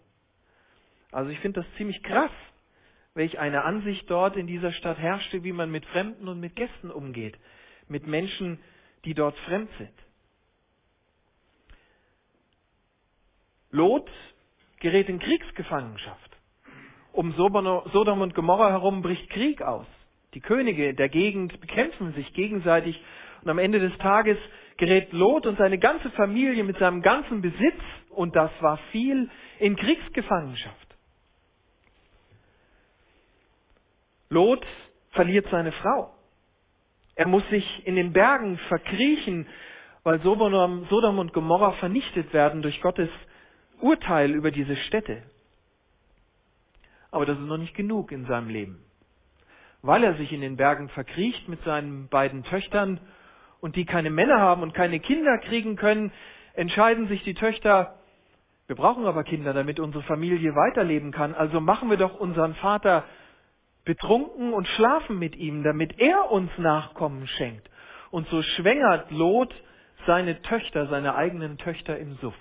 Also 1.11 1.31
ich 1.31 1.39
finde 1.41 1.61
das 1.63 1.77
ziemlich 1.77 2.03
krass, 2.03 2.31
welch 3.15 3.39
eine 3.39 3.65
Ansicht 3.65 4.11
dort 4.11 4.37
in 4.37 4.47
dieser 4.47 4.73
Stadt 4.73 4.99
herrschte, 4.99 5.45
wie 5.45 5.53
man 5.53 5.71
mit 5.71 5.85
Fremden 5.87 6.29
und 6.29 6.41
mit 6.41 6.57
Gästen 6.57 6.91
umgeht, 6.91 7.39
mit 7.89 8.07
Menschen, 8.07 8.59
die 9.05 9.15
dort 9.15 9.37
fremd 9.41 9.71
sind. 9.79 9.93
Lot 13.71 14.11
gerät 14.81 15.09
in 15.09 15.19
Kriegsgefangenschaft. 15.19 16.32
Um 17.13 17.33
Sodom 17.35 18.21
und 18.23 18.35
Gomorra 18.35 18.71
herum 18.71 19.03
bricht 19.03 19.29
Krieg 19.31 19.63
aus. 19.63 19.87
Die 20.35 20.41
Könige 20.41 20.95
der 20.95 21.11
Gegend 21.11 21.61
bekämpfen 21.61 22.15
sich 22.15 22.33
gegenseitig 22.33 23.01
und 23.43 23.51
am 23.51 23.59
Ende 23.59 23.81
des 23.81 23.97
Tages 23.99 24.39
gerät 24.79 25.13
Lot 25.13 25.47
und 25.47 25.59
seine 25.59 25.79
ganze 25.79 26.11
Familie 26.11 26.65
mit 26.65 26.79
seinem 26.79 27.03
ganzen 27.03 27.43
Besitz, 27.43 27.81
und 28.11 28.35
das 28.35 28.51
war 28.61 28.79
viel, 28.91 29.29
in 29.59 29.77
Kriegsgefangenschaft. 29.77 30.97
Lot 34.31 34.65
verliert 35.11 35.47
seine 35.51 35.73
Frau. 35.73 36.15
Er 37.15 37.29
muss 37.29 37.47
sich 37.51 37.87
in 37.87 37.97
den 37.97 38.15
Bergen 38.15 38.57
verkriechen, 38.69 39.47
weil 40.03 40.21
Sodom 40.23 41.19
und 41.19 41.33
Gomorra 41.35 41.73
vernichtet 41.73 42.33
werden 42.33 42.63
durch 42.63 42.81
Gottes 42.81 43.11
Urteil 43.81 44.31
über 44.31 44.51
diese 44.51 44.77
Städte. 44.77 45.23
Aber 47.13 47.27
das 47.27 47.39
ist 47.39 47.45
noch 47.45 47.59
nicht 47.59 47.77
genug 47.77 48.11
in 48.11 48.27
seinem 48.27 48.49
Leben. 48.49 48.83
Weil 49.83 50.03
er 50.03 50.15
sich 50.15 50.33
in 50.33 50.41
den 50.41 50.57
Bergen 50.57 50.89
verkriecht 50.89 51.49
mit 51.49 51.63
seinen 51.63 52.09
beiden 52.09 52.43
Töchtern 52.43 52.99
und 53.61 53.77
die 53.77 53.85
keine 53.85 54.11
Männer 54.11 54.41
haben 54.41 54.63
und 54.63 54.75
keine 54.75 54.99
Kinder 54.99 55.39
kriegen 55.39 55.77
können, 55.77 56.11
entscheiden 56.55 57.07
sich 57.09 57.23
die 57.23 57.35
Töchter, 57.35 57.99
wir 58.67 58.77
brauchen 58.77 59.07
aber 59.07 59.25
Kinder, 59.25 59.53
damit 59.53 59.79
unsere 59.79 60.03
Familie 60.05 60.55
weiterleben 60.55 61.13
kann, 61.13 61.35
also 61.35 61.61
machen 61.61 61.91
wir 61.91 61.97
doch 61.97 62.19
unseren 62.19 62.55
Vater 62.55 63.05
betrunken 63.85 64.53
und 64.53 64.67
schlafen 64.69 65.19
mit 65.19 65.37
ihm, 65.37 65.63
damit 65.65 65.99
er 65.99 66.31
uns 66.31 66.51
Nachkommen 66.59 67.27
schenkt. 67.27 67.69
Und 68.11 68.29
so 68.29 68.43
schwängert 68.43 69.11
Lot 69.11 69.55
seine 70.07 70.41
Töchter, 70.43 70.87
seine 70.87 71.15
eigenen 71.15 71.59
Töchter 71.59 71.99
im 71.99 72.17
Suff. 72.17 72.35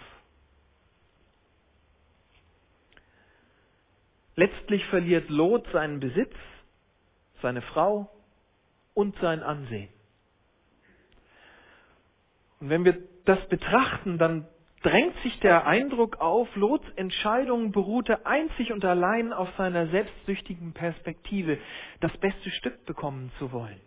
Letztlich 4.36 4.86
verliert 4.86 5.30
Lot 5.30 5.68
seinen 5.72 6.00
Besitz, 6.00 6.34
seine 7.42 7.62
Frau 7.62 8.10
und 8.94 9.16
sein 9.20 9.44
Ansehen. 9.44 9.90
Und 12.60 12.70
wenn 12.70 12.86
wir 12.86 12.98
das 13.26 13.46
betrachten, 13.50 14.18
dann 14.18 14.48
drängt 14.84 15.16
sich 15.22 15.40
der 15.40 15.68
Eindruck 15.68 16.20
auf, 16.22 16.48
Lots 16.56 16.88
Entscheidung 16.96 17.72
beruhte 17.72 18.26
einzig 18.26 18.72
und 18.72 18.86
allein 18.86 19.34
auf 19.34 19.50
seiner 19.58 19.88
selbstsüchtigen 19.88 20.74
Perspektive, 20.74 21.58
das 22.00 22.16
beste 22.18 22.50
Stück 22.52 22.86
bekommen 22.86 23.32
zu 23.38 23.52
wollen. 23.52 23.80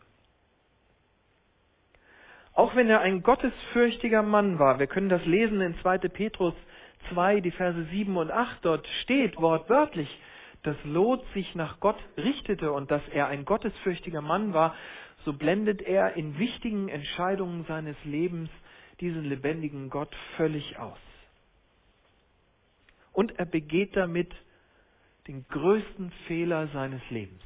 Auch 2.53 2.77
wenn 2.77 2.89
er 2.89 3.01
ein 3.01 3.23
gottesfürchtiger 3.23 4.23
Mann 4.23 4.61
war, 4.61 4.79
wir 4.79 4.87
können 4.87 5.09
das 5.09 5.25
lesen 5.25 5.61
in 5.61 5.77
2. 5.81 5.99
Petrus 5.99 6.55
2, 7.13 7.41
die 7.41 7.51
Verse 7.51 7.85
7 7.91 8.17
und 8.17 8.31
8, 8.31 8.65
dort 8.65 8.87
steht 9.03 9.37
wortwörtlich, 9.37 10.09
dass 10.65 10.77
Lot 10.85 11.25
sich 11.35 11.55
nach 11.55 11.79
Gott 11.79 11.99
richtete 12.17 12.73
und 12.73 12.91
dass 12.91 13.07
er 13.09 13.29
ein 13.29 13.45
gottesfürchtiger 13.45 14.23
Mann 14.23 14.55
war, 14.55 14.75
so 15.25 15.35
blendet 15.35 15.83
er 15.83 16.15
in 16.17 16.39
wichtigen 16.39 16.89
Entscheidungen 16.89 17.65
seines 17.67 17.97
Lebens 18.05 18.51
diesen 19.01 19.25
lebendigen 19.25 19.91
Gott 19.91 20.15
völlig 20.37 20.79
aus. 20.79 20.99
Und 23.13 23.39
er 23.39 23.47
begeht 23.47 23.95
damit 23.97 24.35
den 25.29 25.47
größten 25.49 26.11
Fehler 26.27 26.69
seines 26.69 27.03
Lebens. 27.11 27.43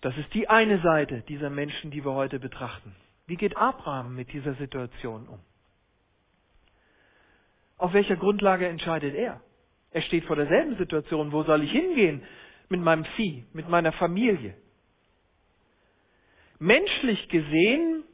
Das 0.00 0.16
ist 0.18 0.32
die 0.34 0.48
eine 0.48 0.80
Seite 0.82 1.22
dieser 1.22 1.50
Menschen, 1.50 1.90
die 1.90 2.04
wir 2.04 2.12
heute 2.12 2.38
betrachten. 2.38 2.94
Wie 3.26 3.36
geht 3.36 3.56
Abraham 3.56 4.14
mit 4.14 4.32
dieser 4.32 4.54
Situation 4.54 5.26
um? 5.26 5.40
Auf 7.76 7.92
welcher 7.92 8.16
Grundlage 8.16 8.68
entscheidet 8.68 9.14
er? 9.14 9.40
Er 9.90 10.02
steht 10.02 10.24
vor 10.24 10.36
derselben 10.36 10.76
Situation. 10.76 11.32
Wo 11.32 11.42
soll 11.44 11.62
ich 11.62 11.72
hingehen 11.72 12.22
mit 12.68 12.80
meinem 12.80 13.04
Vieh, 13.16 13.44
mit 13.52 13.68
meiner 13.68 13.92
Familie? 13.92 14.54
Menschlich 16.58 17.28
gesehen 17.28 18.04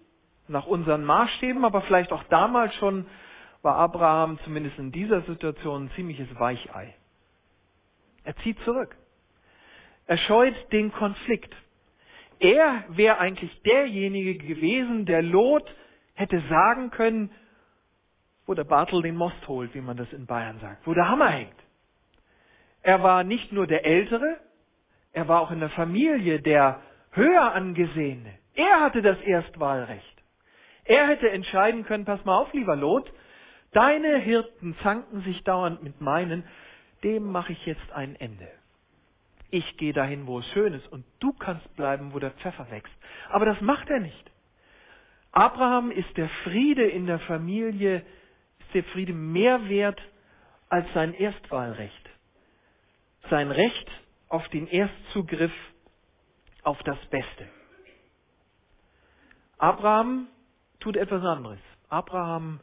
nach 0.48 0.66
unseren 0.66 1.04
Maßstäben, 1.04 1.64
aber 1.64 1.82
vielleicht 1.82 2.12
auch 2.12 2.24
damals 2.24 2.74
schon 2.74 3.06
war 3.62 3.76
Abraham 3.76 4.38
zumindest 4.44 4.78
in 4.78 4.90
dieser 4.90 5.22
Situation 5.22 5.84
ein 5.84 5.90
ziemliches 5.94 6.28
Weichei. 6.38 6.94
Er 8.24 8.36
zieht 8.38 8.58
zurück. 8.60 8.96
Er 10.06 10.18
scheut 10.18 10.54
den 10.72 10.92
Konflikt. 10.92 11.54
Er 12.40 12.84
wäre 12.88 13.18
eigentlich 13.18 13.62
derjenige 13.62 14.36
gewesen, 14.36 15.06
der 15.06 15.22
Lot 15.22 15.64
hätte 16.14 16.42
sagen 16.48 16.90
können, 16.90 17.30
wo 18.46 18.54
der 18.54 18.64
Bartel 18.64 19.02
den 19.02 19.16
Most 19.16 19.46
holt, 19.46 19.74
wie 19.74 19.80
man 19.80 19.96
das 19.96 20.12
in 20.12 20.26
Bayern 20.26 20.58
sagt, 20.58 20.86
wo 20.86 20.94
der 20.94 21.08
Hammer 21.08 21.28
hängt. 21.28 21.61
Er 22.82 23.02
war 23.02 23.24
nicht 23.24 23.52
nur 23.52 23.66
der 23.66 23.86
Ältere, 23.86 24.38
er 25.12 25.28
war 25.28 25.40
auch 25.40 25.50
in 25.50 25.60
der 25.60 25.70
Familie 25.70 26.40
der 26.40 26.80
höher 27.12 27.52
angesehene. 27.52 28.38
Er 28.54 28.80
hatte 28.80 29.02
das 29.02 29.20
Erstwahlrecht. 29.20 30.22
Er 30.84 31.06
hätte 31.06 31.30
entscheiden 31.30 31.84
können, 31.84 32.04
pass 32.04 32.24
mal 32.24 32.36
auf, 32.36 32.52
lieber 32.52 32.74
Lot, 32.74 33.12
deine 33.72 34.18
Hirten 34.18 34.76
zanken 34.82 35.22
sich 35.22 35.44
dauernd 35.44 35.82
mit 35.82 36.00
meinen, 36.00 36.44
dem 37.04 37.30
mache 37.30 37.52
ich 37.52 37.66
jetzt 37.66 37.92
ein 37.92 38.16
Ende. 38.16 38.48
Ich 39.50 39.76
gehe 39.76 39.92
dahin, 39.92 40.26
wo 40.26 40.38
es 40.38 40.46
schön 40.48 40.72
ist, 40.72 40.90
und 40.90 41.04
du 41.20 41.32
kannst 41.34 41.76
bleiben, 41.76 42.14
wo 42.14 42.18
der 42.18 42.30
Pfeffer 42.30 42.70
wächst. 42.70 42.92
Aber 43.28 43.44
das 43.44 43.60
macht 43.60 43.90
er 43.90 44.00
nicht. 44.00 44.30
Abraham 45.30 45.90
ist 45.90 46.16
der 46.16 46.28
Friede 46.44 46.84
in 46.84 47.06
der 47.06 47.18
Familie, 47.20 48.02
ist 48.60 48.74
der 48.74 48.84
Friede 48.84 49.12
mehr 49.12 49.68
wert 49.68 50.00
als 50.68 50.86
sein 50.94 51.14
Erstwahlrecht. 51.14 52.01
Sein 53.32 53.50
Recht 53.50 53.90
auf 54.28 54.46
den 54.50 54.66
Erstzugriff 54.66 55.54
auf 56.64 56.78
das 56.82 56.98
Beste. 57.06 57.48
Abraham 59.56 60.28
tut 60.80 60.98
etwas 60.98 61.24
anderes. 61.24 61.58
Abraham 61.88 62.60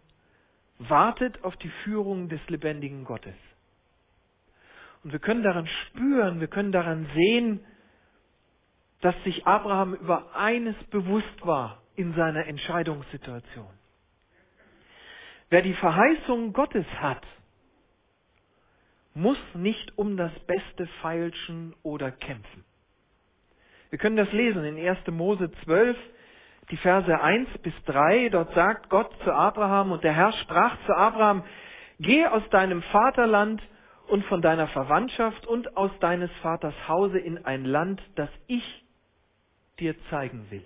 wartet 0.78 1.44
auf 1.44 1.58
die 1.58 1.72
Führung 1.84 2.30
des 2.30 2.40
lebendigen 2.50 3.04
Gottes. 3.04 3.34
Und 5.04 5.12
wir 5.12 5.18
können 5.18 5.42
daran 5.42 5.66
spüren, 5.66 6.40
wir 6.40 6.50
können 6.50 6.72
daran 6.72 7.10
sehen, 7.16 7.66
dass 9.02 9.16
sich 9.24 9.48
Abraham 9.48 9.96
über 9.96 10.36
eines 10.36 10.76
bewusst 10.92 11.48
war 11.48 11.82
in 11.96 12.14
seiner 12.14 12.46
Entscheidungssituation. 12.46 13.74
Wer 15.50 15.64
die 15.64 15.74
Verheißung 15.74 16.54
Gottes 16.54 16.86
hat, 17.00 17.26
muss 19.20 19.38
nicht 19.54 19.98
um 19.98 20.18
das 20.18 20.32
Beste 20.48 20.88
feilschen 21.02 21.76
oder 21.84 22.12
kämpfen. 22.12 22.64
Wir 23.90 24.00
können 24.00 24.18
das 24.18 24.32
lesen 24.32 24.64
in 24.64 24.78
1. 24.78 25.00
Mose 25.08 25.52
12, 25.66 25.98
die 26.72 26.78
Verse 26.78 27.20
1 27.20 27.50
bis 27.64 27.74
3, 27.86 28.30
dort 28.30 28.54
sagt 28.54 28.90
Gott 28.90 29.12
zu 29.24 29.34
Abraham 29.34 29.92
und 29.92 30.04
der 30.04 30.14
Herr 30.14 30.32
sprach 30.34 30.78
zu 30.86 30.96
Abraham, 30.96 31.44
geh 32.00 32.26
aus 32.28 32.48
deinem 32.50 32.82
Vaterland 32.84 33.62
und 34.08 34.24
von 34.26 34.42
deiner 34.42 34.68
Verwandtschaft 34.68 35.46
und 35.48 35.76
aus 35.76 35.92
deines 36.00 36.32
Vaters 36.42 36.76
Hause 36.88 37.20
in 37.20 37.46
ein 37.46 37.66
Land, 37.66 38.02
das 38.16 38.30
ich 38.48 38.86
dir 39.80 39.96
zeigen 40.10 40.50
will. 40.50 40.66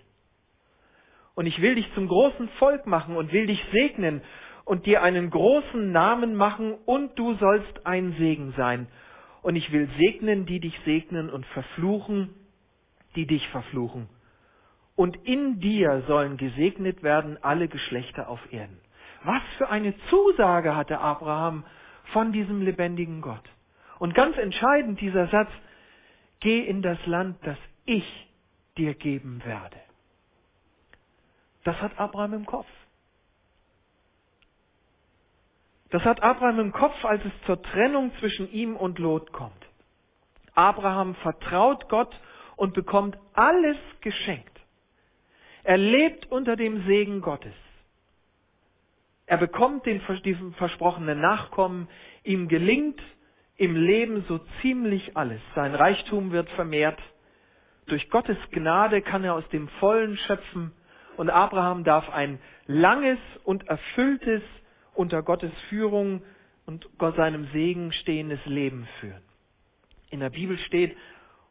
Und 1.35 1.45
ich 1.45 1.61
will 1.61 1.75
dich 1.75 1.91
zum 1.93 2.07
großen 2.07 2.49
Volk 2.59 2.85
machen 2.85 3.15
und 3.15 3.31
will 3.31 3.47
dich 3.47 3.63
segnen 3.71 4.21
und 4.65 4.85
dir 4.85 5.03
einen 5.03 5.29
großen 5.29 5.91
Namen 5.91 6.35
machen 6.35 6.75
und 6.85 7.17
du 7.19 7.35
sollst 7.35 7.85
ein 7.85 8.13
Segen 8.17 8.53
sein. 8.57 8.87
Und 9.41 9.55
ich 9.55 9.71
will 9.71 9.89
segnen, 9.97 10.45
die 10.45 10.59
dich 10.59 10.79
segnen 10.85 11.29
und 11.29 11.45
verfluchen, 11.47 12.33
die 13.15 13.27
dich 13.27 13.47
verfluchen 13.49 14.07
und 14.95 15.15
in 15.25 15.59
dir 15.59 16.03
sollen 16.07 16.37
gesegnet 16.37 17.03
werden 17.03 17.37
alle 17.41 17.67
Geschlechter 17.67 18.29
auf 18.29 18.39
Erden. 18.51 18.79
Was 19.23 19.41
für 19.57 19.69
eine 19.69 19.95
Zusage 20.09 20.75
hatte 20.75 20.99
Abraham 20.99 21.63
von 22.11 22.31
diesem 22.31 22.61
lebendigen 22.61 23.21
Gott. 23.21 23.43
Und 23.99 24.13
ganz 24.13 24.37
entscheidend 24.37 24.99
dieser 24.99 25.27
Satz, 25.27 25.49
geh 26.41 26.59
in 26.59 26.81
das 26.81 27.03
Land, 27.05 27.37
das 27.43 27.57
ich 27.85 28.05
dir 28.77 28.93
geben 28.93 29.41
werde. 29.45 29.77
Das 31.63 31.81
hat 31.81 31.97
Abraham 31.97 32.33
im 32.33 32.45
Kopf. 32.45 32.67
Das 35.93 36.03
hat 36.05 36.23
Abraham 36.23 36.59
im 36.59 36.71
Kopf, 36.71 37.05
als 37.05 37.23
es 37.23 37.31
zur 37.45 37.61
Trennung 37.61 38.11
zwischen 38.17 38.51
ihm 38.51 38.75
und 38.75 38.97
Lot 38.97 39.31
kommt. 39.31 39.53
Abraham 40.55 41.13
vertraut 41.13 41.87
Gott 41.87 42.19
und 42.55 42.73
bekommt 42.73 43.15
alles 43.33 43.77
geschenkt. 44.01 44.59
Er 45.63 45.77
lebt 45.77 46.31
unter 46.31 46.55
dem 46.55 46.83
Segen 46.87 47.21
Gottes. 47.21 47.53
Er 49.27 49.37
bekommt 49.37 49.85
den, 49.85 50.01
diesen 50.25 50.55
versprochenen 50.55 51.21
Nachkommen. 51.21 51.87
Ihm 52.23 52.47
gelingt 52.47 52.99
im 53.57 53.75
Leben 53.75 54.25
so 54.27 54.39
ziemlich 54.63 55.15
alles. 55.15 55.41
Sein 55.53 55.75
Reichtum 55.75 56.31
wird 56.31 56.49
vermehrt. 56.49 56.99
Durch 57.85 58.09
Gottes 58.09 58.37
Gnade 58.49 59.03
kann 59.03 59.23
er 59.23 59.35
aus 59.35 59.47
dem 59.49 59.67
Vollen 59.79 60.17
schöpfen 60.17 60.71
und 61.17 61.29
Abraham 61.29 61.83
darf 61.83 62.09
ein 62.09 62.39
langes 62.65 63.19
und 63.43 63.67
erfülltes 63.67 64.41
unter 64.95 65.23
Gottes 65.23 65.51
Führung 65.69 66.23
und 66.65 66.87
Gott 66.97 67.15
seinem 67.15 67.47
Segen 67.51 67.91
stehendes 67.91 68.43
Leben 68.45 68.87
führen. 68.99 69.21
In 70.09 70.19
der 70.19 70.29
Bibel 70.29 70.57
steht, 70.59 70.95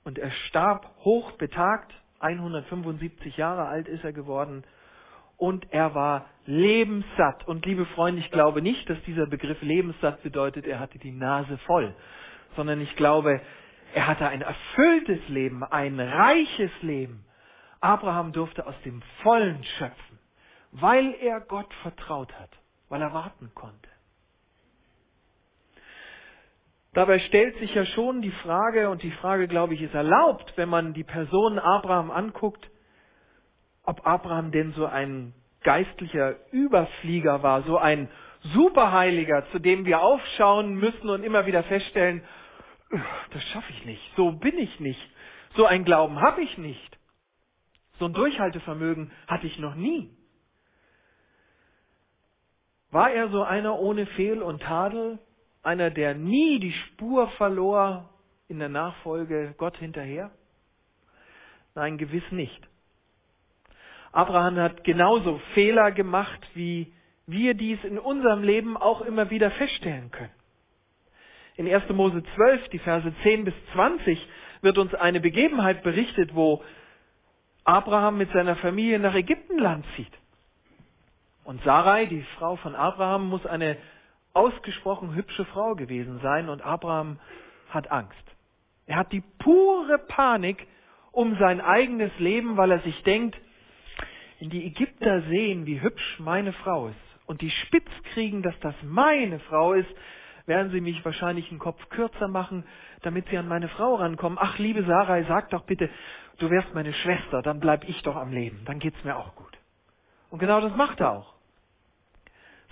und 0.05 0.19
er 0.19 0.31
starb 0.49 0.91
hoch 1.05 1.33
betagt, 1.33 1.93
175 2.21 3.37
Jahre 3.37 3.67
alt 3.67 3.89
ist 3.89 4.05
er 4.05 4.13
geworden, 4.13 4.65
und 5.37 5.73
er 5.73 5.95
war 5.95 6.27
lebenssatt. 6.47 7.47
Und 7.49 7.67
liebe 7.67 7.85
Freunde, 7.87 8.21
ich 8.21 8.31
glaube 8.31 8.63
nicht, 8.63 8.89
dass 8.89 9.03
dieser 9.03 9.27
Begriff 9.27 9.61
lebenssatt 9.61 10.23
bedeutet, 10.23 10.67
er 10.67 10.79
hatte 10.79 10.99
die 10.99 11.11
Nase 11.11 11.59
voll, 11.59 11.95
sondern 12.55 12.81
ich 12.81 12.95
glaube, 12.97 13.41
er 13.95 14.07
hatte 14.07 14.29
ein 14.29 14.43
erfülltes 14.43 15.21
Leben, 15.29 15.65
ein 15.65 15.99
reiches 15.99 16.71
Leben. 16.81 17.25
Abraham 17.81 18.33
durfte 18.33 18.67
aus 18.67 18.81
dem 18.85 19.03
Vollen 19.23 19.65
schöpfen, 19.79 20.19
weil 20.71 21.15
er 21.21 21.41
Gott 21.41 21.73
vertraut 21.83 22.33
hat, 22.39 22.51
weil 22.93 23.01
er 23.01 23.15
warten 23.15 23.51
konnte. 23.55 23.89
Dabei 26.93 27.21
stellt 27.21 27.57
sich 27.57 27.75
ja 27.75 27.87
schon 27.87 28.21
die 28.21 28.31
Frage, 28.31 28.91
und 28.91 29.03
die 29.03 29.13
Frage, 29.13 29.49
glaube 29.49 29.73
ich, 29.73 29.81
ist 29.81 29.95
erlaubt, 29.95 30.53
wenn 30.57 30.69
man 30.69 30.93
die 30.93 31.03
Person 31.03 31.59
Abraham 31.59 32.11
anguckt, 32.11 32.71
ob 33.83 34.07
Abraham 34.07 34.53
denn 34.53 34.75
so 34.75 34.85
ein 34.85 35.33
geistlicher 35.63 36.37
Überflieger 36.51 37.43
war, 37.43 37.63
so 37.63 37.79
ein 37.79 38.11
Superheiliger, 38.53 39.47
zu 39.53 39.59
dem 39.59 39.87
wir 39.87 40.03
aufschauen 40.03 40.75
müssen 40.75 41.09
und 41.09 41.25
immer 41.25 41.47
wieder 41.47 41.63
feststellen, 41.63 42.23
das 43.31 43.43
schaffe 43.45 43.73
ich 43.73 43.87
nicht, 43.87 44.03
so 44.17 44.33
bin 44.33 44.59
ich 44.59 44.81
nicht, 44.81 45.11
so 45.57 45.65
ein 45.65 45.87
Glauben 45.87 46.21
habe 46.21 46.43
ich 46.43 46.59
nicht, 46.59 46.99
so 47.99 48.05
ein 48.05 48.13
Durchhaltevermögen 48.13 49.11
hatte 49.29 49.47
ich 49.47 49.59
noch 49.59 49.77
nie. 49.77 50.15
War 52.93 53.11
er 53.11 53.31
so 53.31 53.43
einer 53.43 53.79
ohne 53.79 54.05
Fehl 54.05 54.43
und 54.43 54.63
Tadel, 54.63 55.19
einer, 55.63 55.91
der 55.91 56.15
nie 56.15 56.61
die 56.61 56.73
Spur 56.73 57.29
verlor 57.31 58.11
in 58.49 58.59
der 58.59 58.69
Nachfolge 58.69 59.55
Gott 59.57 59.79
hinterher? 59.79 60.31
Nein, 61.75 61.97
gewiss 61.97 62.31
nicht. 62.31 62.69
Abraham 64.13 64.59
hat 64.59 64.85
genauso 64.85 65.41
Fehler 65.55 65.91
gemacht, 65.91 66.47
wie 66.53 66.93
wir 67.27 67.55
dies 67.55 67.83
in 67.83 67.99
unserem 67.99 68.43
Leben 68.43 68.77
auch 68.77 69.01
immer 69.01 69.31
wieder 69.31 69.51
feststellen 69.53 70.11
können. 70.11 70.35
In 71.57 71.73
1. 71.73 71.89
Mose 71.91 72.23
12, 72.35 72.69
die 72.69 72.79
Verse 72.79 73.11
10 73.23 73.45
bis 73.45 73.55
20, 73.73 74.29
wird 74.61 74.77
uns 74.77 74.95
eine 74.95 75.21
Begebenheit 75.21 75.83
berichtet, 75.83 76.35
wo 76.35 76.63
Abraham 77.65 78.19
mit 78.19 78.31
seiner 78.33 78.57
Familie 78.57 78.99
nach 78.99 79.15
Ägyptenland 79.15 79.87
zieht. 79.97 80.13
Und 81.45 81.63
Sarai, 81.65 82.07
die 82.07 82.23
Frau 82.39 82.57
von 82.57 82.75
Abraham, 82.75 83.29
muss 83.29 83.45
eine 83.47 83.77
ausgesprochen 84.33 85.15
hübsche 85.15 85.45
Frau 85.47 85.75
gewesen 85.75 86.21
sein 86.23 86.49
und 86.49 86.63
Abraham 86.63 87.19
hat 87.71 87.91
Angst. 87.91 88.25
Er 88.87 88.97
hat 88.97 89.13
die 89.13 89.23
pure 89.39 89.99
Panik 89.99 90.67
um 91.11 91.37
sein 91.39 91.61
eigenes 91.61 92.11
Leben, 92.19 92.57
weil 92.57 92.71
er 92.71 92.81
sich 92.81 93.03
denkt, 93.03 93.37
wenn 94.39 94.51
die 94.51 94.67
Ägypter 94.67 95.23
sehen, 95.23 95.67
wie 95.67 95.81
hübsch 95.81 96.19
meine 96.19 96.53
Frau 96.53 96.89
ist 96.89 96.97
und 97.27 97.43
die 97.43 97.51
spitz 97.51 97.91
kriegen, 98.13 98.43
dass 98.43 98.59
das 98.61 98.75
meine 98.83 99.39
Frau 99.41 99.75
ist, 99.75 99.91
werden 100.47 100.73
sie 100.73 100.81
mich 100.81 101.05
wahrscheinlich 101.05 101.49
einen 101.51 101.61
Kopf 101.61 101.89
kürzer 101.91 102.29
machen, 102.29 102.65
damit 103.03 103.29
sie 103.29 103.39
an 103.39 103.47
meine 103.47 103.69
Frau 103.69 103.95
rankommen. 103.95 104.39
Ach, 104.41 104.59
liebe 104.59 104.85
Sarai, 104.85 105.25
sag 105.25 105.51
doch 105.51 105.63
bitte, 105.63 105.89
du 106.39 106.51
wärst 106.51 106.75
meine 106.75 106.93
Schwester, 106.93 107.43
dann 107.43 107.61
bleib 107.61 107.89
ich 107.89 108.03
doch 108.03 108.17
am 108.17 108.33
Leben, 108.33 108.63
dann 108.65 108.79
geht's 108.79 109.03
mir 109.05 109.17
auch 109.17 109.35
gut. 109.37 109.57
Und 110.31 110.39
genau 110.39 110.61
das 110.61 110.75
macht 110.75 111.01
er 111.01 111.13
auch. 111.13 111.32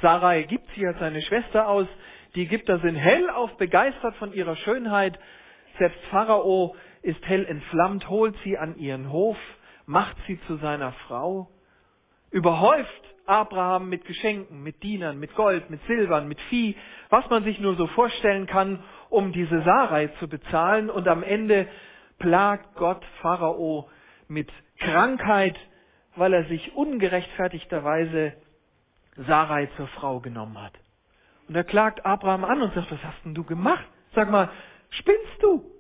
Sarai 0.03 0.45
gibt 0.45 0.69
sie 0.75 0.87
als 0.87 0.99
seine 0.99 1.23
Schwester 1.23 1.69
aus. 1.69 1.87
Die 2.35 2.43
Ägypter 2.43 2.79
sind 2.81 2.97
hellauf 2.97 3.57
begeistert 3.57 4.15
von 4.17 4.33
ihrer 4.33 4.57
Schönheit. 4.57 5.19
Selbst 5.79 6.01
Pharao 6.11 6.77
ist 7.03 7.25
hell 7.27 7.45
entflammt, 7.45 8.09
holt 8.09 8.37
sie 8.45 8.59
an 8.59 8.77
ihren 8.77 9.11
Hof, 9.11 9.37
macht 9.87 10.17
sie 10.27 10.39
zu 10.47 10.57
seiner 10.57 10.93
Frau, 11.07 11.49
überhäuft 12.31 13.03
Abraham 13.27 13.89
mit 13.89 14.05
Geschenken, 14.05 14.63
mit 14.63 14.83
Dienern, 14.83 15.19
mit 15.19 15.35
Gold, 15.35 15.71
mit 15.71 15.81
Silbern, 15.87 16.29
mit 16.29 16.41
Vieh, 16.49 16.77
was 17.09 17.29
man 17.31 17.45
sich 17.45 17.61
nur 17.61 17.77
so 17.77 17.87
vorstellen 17.89 18.47
kann, 18.47 18.83
um 19.09 19.33
diese 19.33 19.63
Sarai 19.63 20.09
zu 20.19 20.29
bezahlen. 20.29 20.91
Und 20.91 21.09
am 21.09 21.23
Ende 21.23 21.69
plagt 22.19 22.75
Gott 22.75 23.05
Pharao 23.21 23.89
mit 24.29 24.51
Krankheit, 24.79 25.57
weil 26.17 26.33
er 26.33 26.45
sich 26.45 26.75
ungerechtfertigterweise 26.75 28.35
Sarai 29.17 29.69
zur 29.77 29.89
Frau 29.89 30.21
genommen 30.21 30.61
hat. 30.61 30.73
Und 31.49 31.57
er 31.57 31.65
klagt 31.65 32.07
Abraham 32.07 32.45
an 32.45 32.63
und 32.63 32.75
sagt, 32.75 32.91
was 32.91 33.03
hast 33.03 33.25
denn 33.25 33.35
du 33.35 33.45
gemacht? 33.45 33.85
Sag 34.15 34.31
mal, 34.31 34.51
spinnst 34.91 35.43
du? 35.43 35.71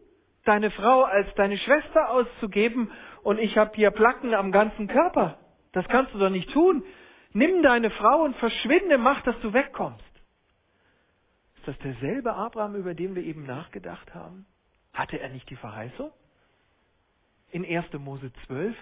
Deine 0.44 0.70
Frau 0.70 1.04
als 1.04 1.32
deine 1.34 1.58
Schwester 1.58 2.10
auszugeben 2.10 2.90
und 3.22 3.38
ich 3.38 3.56
habe 3.58 3.72
hier 3.74 3.90
Placken 3.90 4.34
am 4.34 4.52
ganzen 4.52 4.88
Körper. 4.88 5.38
Das 5.72 5.86
kannst 5.88 6.14
du 6.14 6.18
doch 6.18 6.30
nicht 6.30 6.50
tun. 6.50 6.82
Nimm 7.32 7.62
deine 7.62 7.90
Frau 7.90 8.24
und 8.24 8.34
verschwinde, 8.36 8.98
mach, 8.98 9.20
dass 9.22 9.38
du 9.40 9.52
wegkommst. 9.52 10.04
Ist 11.58 11.68
das 11.68 11.78
derselbe 11.78 12.32
Abraham, 12.32 12.74
über 12.74 12.94
den 12.94 13.14
wir 13.14 13.22
eben 13.22 13.44
nachgedacht 13.44 14.14
haben? 14.14 14.46
Hatte 14.92 15.20
er 15.20 15.28
nicht 15.28 15.48
die 15.50 15.56
Verheißung? 15.56 16.10
In 17.50 17.64
1. 17.64 17.92
Mose 17.98 18.32
12, 18.46 18.76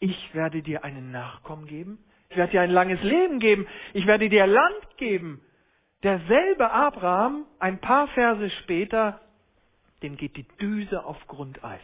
ich 0.00 0.34
werde 0.34 0.62
dir 0.62 0.84
einen 0.84 1.12
Nachkommen 1.12 1.66
geben, 1.66 2.04
ich 2.30 2.36
werde 2.36 2.52
dir 2.52 2.60
ein 2.60 2.70
langes 2.70 3.02
Leben 3.02 3.40
geben. 3.40 3.66
Ich 3.92 4.06
werde 4.06 4.28
dir 4.28 4.46
Land 4.46 4.96
geben. 4.96 5.42
Derselbe 6.04 6.70
Abraham, 6.70 7.44
ein 7.58 7.80
paar 7.80 8.06
Verse 8.08 8.50
später, 8.62 9.20
dem 10.02 10.16
geht 10.16 10.36
die 10.36 10.46
Düse 10.60 11.04
auf 11.04 11.18
Grundeis. 11.26 11.82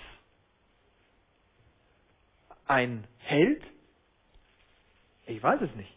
Ein 2.66 3.04
Held? 3.18 3.62
Ich 5.26 5.42
weiß 5.42 5.60
es 5.62 5.74
nicht. 5.74 5.92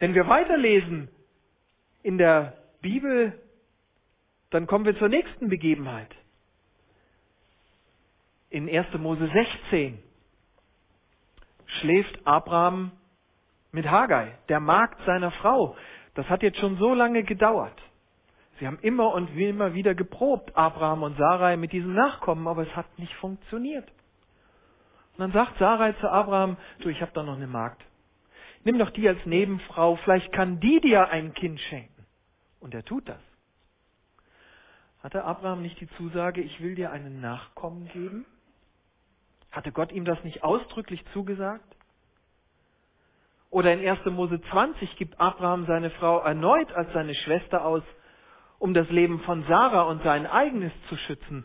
Wenn 0.00 0.14
wir 0.14 0.26
weiterlesen 0.28 1.08
in 2.02 2.18
der 2.18 2.58
Bibel, 2.80 3.40
dann 4.50 4.66
kommen 4.66 4.84
wir 4.84 4.98
zur 4.98 5.08
nächsten 5.08 5.48
Begebenheit. 5.48 6.10
In 8.50 8.68
1. 8.68 8.94
Mose 8.98 9.28
16 9.32 10.02
schläft 11.68 12.26
Abraham 12.26 12.92
mit 13.72 13.88
Hagai, 13.88 14.34
der 14.48 14.60
Magd 14.60 15.00
seiner 15.06 15.30
Frau. 15.30 15.76
Das 16.14 16.28
hat 16.28 16.42
jetzt 16.42 16.58
schon 16.58 16.76
so 16.78 16.94
lange 16.94 17.22
gedauert. 17.22 17.80
Sie 18.58 18.66
haben 18.66 18.78
immer 18.80 19.12
und 19.12 19.36
immer 19.36 19.74
wieder 19.74 19.94
geprobt, 19.94 20.56
Abraham 20.56 21.04
und 21.04 21.16
Sarai 21.16 21.56
mit 21.56 21.72
diesem 21.72 21.94
Nachkommen, 21.94 22.48
aber 22.48 22.62
es 22.62 22.74
hat 22.74 22.98
nicht 22.98 23.14
funktioniert. 23.14 23.88
Und 25.12 25.20
dann 25.20 25.32
sagt 25.32 25.58
Sarai 25.58 25.92
zu 25.94 26.10
Abraham, 26.10 26.56
du, 26.80 26.88
ich 26.88 27.00
habe 27.00 27.12
da 27.14 27.22
noch 27.22 27.36
eine 27.36 27.46
Magd. 27.46 27.84
Nimm 28.64 28.78
doch 28.78 28.90
die 28.90 29.08
als 29.08 29.24
Nebenfrau, 29.26 29.96
vielleicht 29.96 30.32
kann 30.32 30.58
die 30.58 30.80
dir 30.80 31.08
ein 31.10 31.34
Kind 31.34 31.60
schenken. 31.60 32.04
Und 32.60 32.74
er 32.74 32.84
tut 32.84 33.08
das. 33.08 33.20
Hatte 35.02 35.22
Abraham 35.22 35.62
nicht 35.62 35.80
die 35.80 35.88
Zusage, 35.90 36.40
ich 36.40 36.60
will 36.60 36.74
dir 36.74 36.90
einen 36.90 37.20
Nachkommen 37.20 37.88
geben? 37.88 38.26
Hatte 39.58 39.72
Gott 39.72 39.90
ihm 39.90 40.04
das 40.04 40.22
nicht 40.22 40.44
ausdrücklich 40.44 41.04
zugesagt? 41.12 41.74
Oder 43.50 43.72
in 43.72 43.84
1. 43.84 44.04
Mose 44.04 44.40
20 44.40 44.94
gibt 44.94 45.18
Abraham 45.18 45.66
seine 45.66 45.90
Frau 45.90 46.20
erneut 46.20 46.70
als 46.70 46.92
seine 46.92 47.12
Schwester 47.12 47.64
aus, 47.64 47.82
um 48.60 48.72
das 48.72 48.88
Leben 48.88 49.18
von 49.22 49.42
Sarah 49.48 49.82
und 49.82 50.04
sein 50.04 50.28
eigenes 50.28 50.70
zu 50.88 50.96
schützen. 50.96 51.44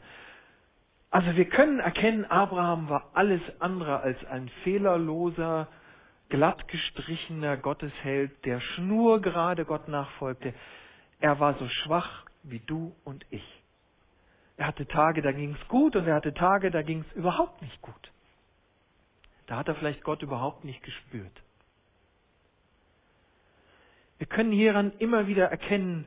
Also 1.09 1.35
wir 1.35 1.45
können 1.45 1.79
erkennen, 1.79 2.25
Abraham 2.25 2.87
war 2.87 3.09
alles 3.15 3.41
andere 3.57 4.01
als 4.01 4.23
ein 4.25 4.47
fehlerloser, 4.63 5.67
glatt 6.29 6.67
gestrichener 6.67 7.57
Gottesheld, 7.57 8.45
der 8.45 8.59
schnurgerade 8.59 9.65
Gott 9.65 9.87
nachfolgte. 9.87 10.53
Er 11.19 11.39
war 11.39 11.55
so 11.55 11.67
schwach 11.67 12.25
wie 12.43 12.59
du 12.59 12.95
und 13.05 13.25
ich. 13.31 13.62
Er 14.57 14.67
hatte 14.67 14.87
Tage, 14.87 15.21
da 15.21 15.31
ging 15.31 15.55
es 15.59 15.67
gut 15.67 15.95
und 15.95 16.07
er 16.07 16.15
hatte 16.15 16.33
Tage, 16.33 16.69
da 16.69 16.81
ging 16.81 17.03
es 17.07 17.15
überhaupt 17.15 17.61
nicht 17.61 17.81
gut. 17.81 18.11
Da 19.47 19.57
hat 19.57 19.67
er 19.67 19.75
vielleicht 19.75 20.03
Gott 20.03 20.21
überhaupt 20.21 20.63
nicht 20.63 20.83
gespürt. 20.83 21.41
Wir 24.17 24.27
können 24.27 24.51
hieran 24.51 24.93
immer 24.99 25.27
wieder 25.27 25.47
erkennen, 25.47 26.05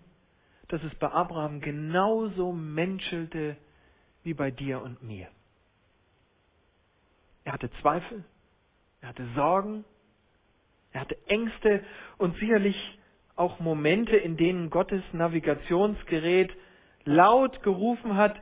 dass 0.69 0.83
es 0.83 0.95
bei 0.97 1.11
Abraham 1.11 1.61
genauso 1.61 2.53
menschelte 2.53 3.57
wie 4.23 4.35
bei 4.35 4.51
dir 4.51 4.83
und 4.83 5.03
mir. 5.03 5.29
Er 7.45 7.53
hatte 7.53 7.71
Zweifel, 7.81 8.25
er 9.01 9.11
hatte 9.11 9.29
Sorgen, 9.35 9.85
er 10.93 11.03
hatte 11.03 11.17
Ängste 11.27 11.85
und 12.19 12.37
sicherlich 12.39 12.99
auch 13.37 13.61
Momente, 13.61 14.17
in 14.17 14.37
denen 14.37 14.71
Gottes 14.71 15.03
Navigationsgerät 15.13 16.53
laut 17.07 17.63
gerufen 17.63 18.17
hat, 18.17 18.39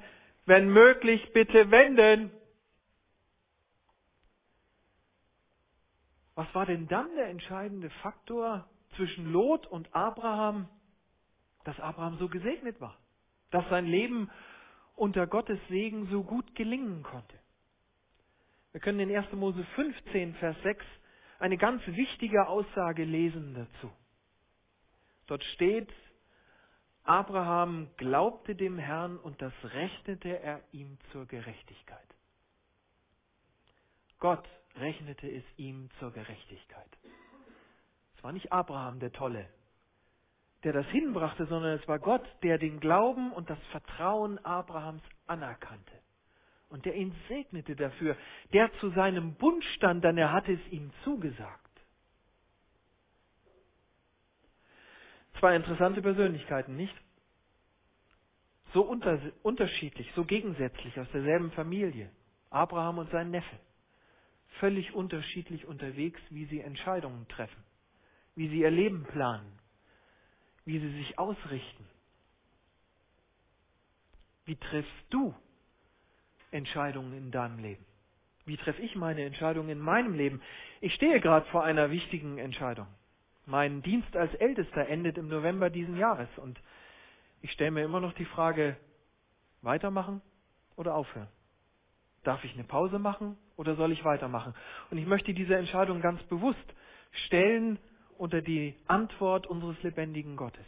wenn 0.46 0.68
möglich, 0.68 1.32
bitte 1.32 1.70
wenden. 1.70 2.32
Was 6.34 6.52
war 6.54 6.66
denn 6.66 6.88
dann 6.88 7.14
der 7.14 7.28
entscheidende 7.28 7.90
Faktor 8.02 8.68
zwischen 8.96 9.32
Lot 9.32 9.66
und 9.66 9.94
Abraham, 9.94 10.68
dass 11.64 11.78
Abraham 11.78 12.18
so 12.18 12.28
gesegnet 12.28 12.80
war, 12.80 12.98
dass 13.50 13.68
sein 13.68 13.86
Leben 13.86 14.30
unter 14.96 15.26
Gottes 15.26 15.58
Segen 15.68 16.08
so 16.10 16.24
gut 16.24 16.54
gelingen 16.56 17.02
konnte? 17.04 17.38
Wir 18.72 18.80
können 18.80 18.98
in 18.98 19.14
1. 19.16 19.32
Mose 19.34 19.64
15, 19.76 20.34
Vers 20.34 20.56
6 20.64 20.84
eine 21.38 21.56
ganz 21.56 21.80
wichtige 21.86 22.48
Aussage 22.48 23.04
lesen 23.04 23.54
dazu. 23.54 23.92
Dort 25.26 25.44
steht, 25.44 25.88
Abraham 27.04 27.88
glaubte 27.98 28.54
dem 28.54 28.78
Herrn 28.78 29.18
und 29.18 29.40
das 29.42 29.52
rechnete 29.62 30.40
er 30.40 30.62
ihm 30.72 30.98
zur 31.12 31.26
Gerechtigkeit. 31.26 31.98
Gott 34.18 34.48
rechnete 34.76 35.30
es 35.30 35.44
ihm 35.58 35.90
zur 35.98 36.12
Gerechtigkeit. 36.12 36.88
Es 38.16 38.24
war 38.24 38.32
nicht 38.32 38.52
Abraham 38.52 39.00
der 39.00 39.12
Tolle, 39.12 39.46
der 40.64 40.72
das 40.72 40.86
hinbrachte, 40.86 41.44
sondern 41.46 41.78
es 41.78 41.86
war 41.86 41.98
Gott, 41.98 42.26
der 42.42 42.56
den 42.56 42.80
Glauben 42.80 43.32
und 43.32 43.50
das 43.50 43.58
Vertrauen 43.70 44.42
Abrahams 44.44 45.02
anerkannte 45.26 45.92
und 46.70 46.86
der 46.86 46.94
ihn 46.96 47.14
segnete 47.28 47.76
dafür, 47.76 48.16
der 48.52 48.72
zu 48.80 48.88
seinem 48.90 49.34
Bund 49.34 49.62
stand, 49.76 50.02
denn 50.04 50.16
er 50.16 50.32
hatte 50.32 50.52
es 50.52 50.72
ihm 50.72 50.90
zugesagt. 51.04 51.63
Zwei 55.44 55.56
interessante 55.56 56.00
Persönlichkeiten, 56.00 56.74
nicht? 56.74 56.94
So 58.72 58.80
unter, 58.80 59.20
unterschiedlich, 59.42 60.10
so 60.16 60.24
gegensätzlich 60.24 60.98
aus 60.98 61.06
derselben 61.12 61.50
Familie. 61.50 62.08
Abraham 62.48 62.96
und 62.96 63.10
sein 63.10 63.30
Neffe. 63.30 63.58
Völlig 64.58 64.94
unterschiedlich 64.94 65.66
unterwegs, 65.66 66.18
wie 66.30 66.46
sie 66.46 66.62
Entscheidungen 66.62 67.28
treffen, 67.28 67.62
wie 68.34 68.48
sie 68.48 68.60
ihr 68.60 68.70
Leben 68.70 69.04
planen, 69.04 69.58
wie 70.64 70.78
sie 70.78 70.92
sich 70.96 71.18
ausrichten. 71.18 71.86
Wie 74.46 74.56
triffst 74.56 75.04
du 75.10 75.34
Entscheidungen 76.52 77.12
in 77.18 77.30
deinem 77.30 77.58
Leben? 77.58 77.84
Wie 78.46 78.56
treffe 78.56 78.80
ich 78.80 78.96
meine 78.96 79.26
Entscheidungen 79.26 79.68
in 79.68 79.78
meinem 79.78 80.14
Leben? 80.14 80.40
Ich 80.80 80.94
stehe 80.94 81.20
gerade 81.20 81.44
vor 81.50 81.64
einer 81.64 81.90
wichtigen 81.90 82.38
Entscheidung. 82.38 82.86
Mein 83.46 83.82
Dienst 83.82 84.16
als 84.16 84.34
Ältester 84.34 84.88
endet 84.88 85.18
im 85.18 85.28
November 85.28 85.70
diesen 85.70 85.96
Jahres 85.96 86.28
und 86.38 86.58
ich 87.42 87.52
stelle 87.52 87.72
mir 87.72 87.84
immer 87.84 88.00
noch 88.00 88.14
die 88.14 88.24
Frage, 88.24 88.76
weitermachen 89.60 90.22
oder 90.76 90.94
aufhören? 90.94 91.28
Darf 92.22 92.42
ich 92.44 92.54
eine 92.54 92.64
Pause 92.64 92.98
machen 92.98 93.36
oder 93.56 93.74
soll 93.76 93.92
ich 93.92 94.04
weitermachen? 94.04 94.54
Und 94.90 94.98
ich 94.98 95.06
möchte 95.06 95.34
diese 95.34 95.56
Entscheidung 95.56 96.00
ganz 96.00 96.22
bewusst 96.24 96.74
stellen 97.26 97.78
unter 98.16 98.40
die 98.40 98.76
Antwort 98.86 99.46
unseres 99.46 99.82
lebendigen 99.82 100.36
Gottes. 100.36 100.66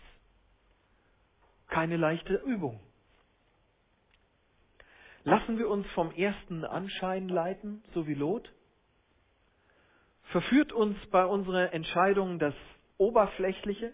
Keine 1.68 1.96
leichte 1.96 2.34
Übung. 2.34 2.80
Lassen 5.24 5.58
wir 5.58 5.68
uns 5.68 5.86
vom 5.88 6.12
ersten 6.12 6.64
Anschein 6.64 7.28
leiten, 7.28 7.82
so 7.94 8.06
wie 8.06 8.14
Lot? 8.14 8.52
Verführt 10.26 10.72
uns 10.72 10.96
bei 11.06 11.24
unserer 11.24 11.72
Entscheidung 11.72 12.38
das 12.38 12.54
Oberflächliche, 12.98 13.92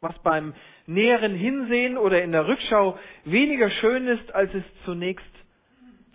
was 0.00 0.18
beim 0.22 0.54
näheren 0.86 1.34
Hinsehen 1.34 1.96
oder 1.96 2.22
in 2.22 2.32
der 2.32 2.46
Rückschau 2.46 2.98
weniger 3.24 3.70
schön 3.70 4.06
ist, 4.06 4.32
als 4.32 4.52
es 4.54 4.64
zunächst 4.84 5.24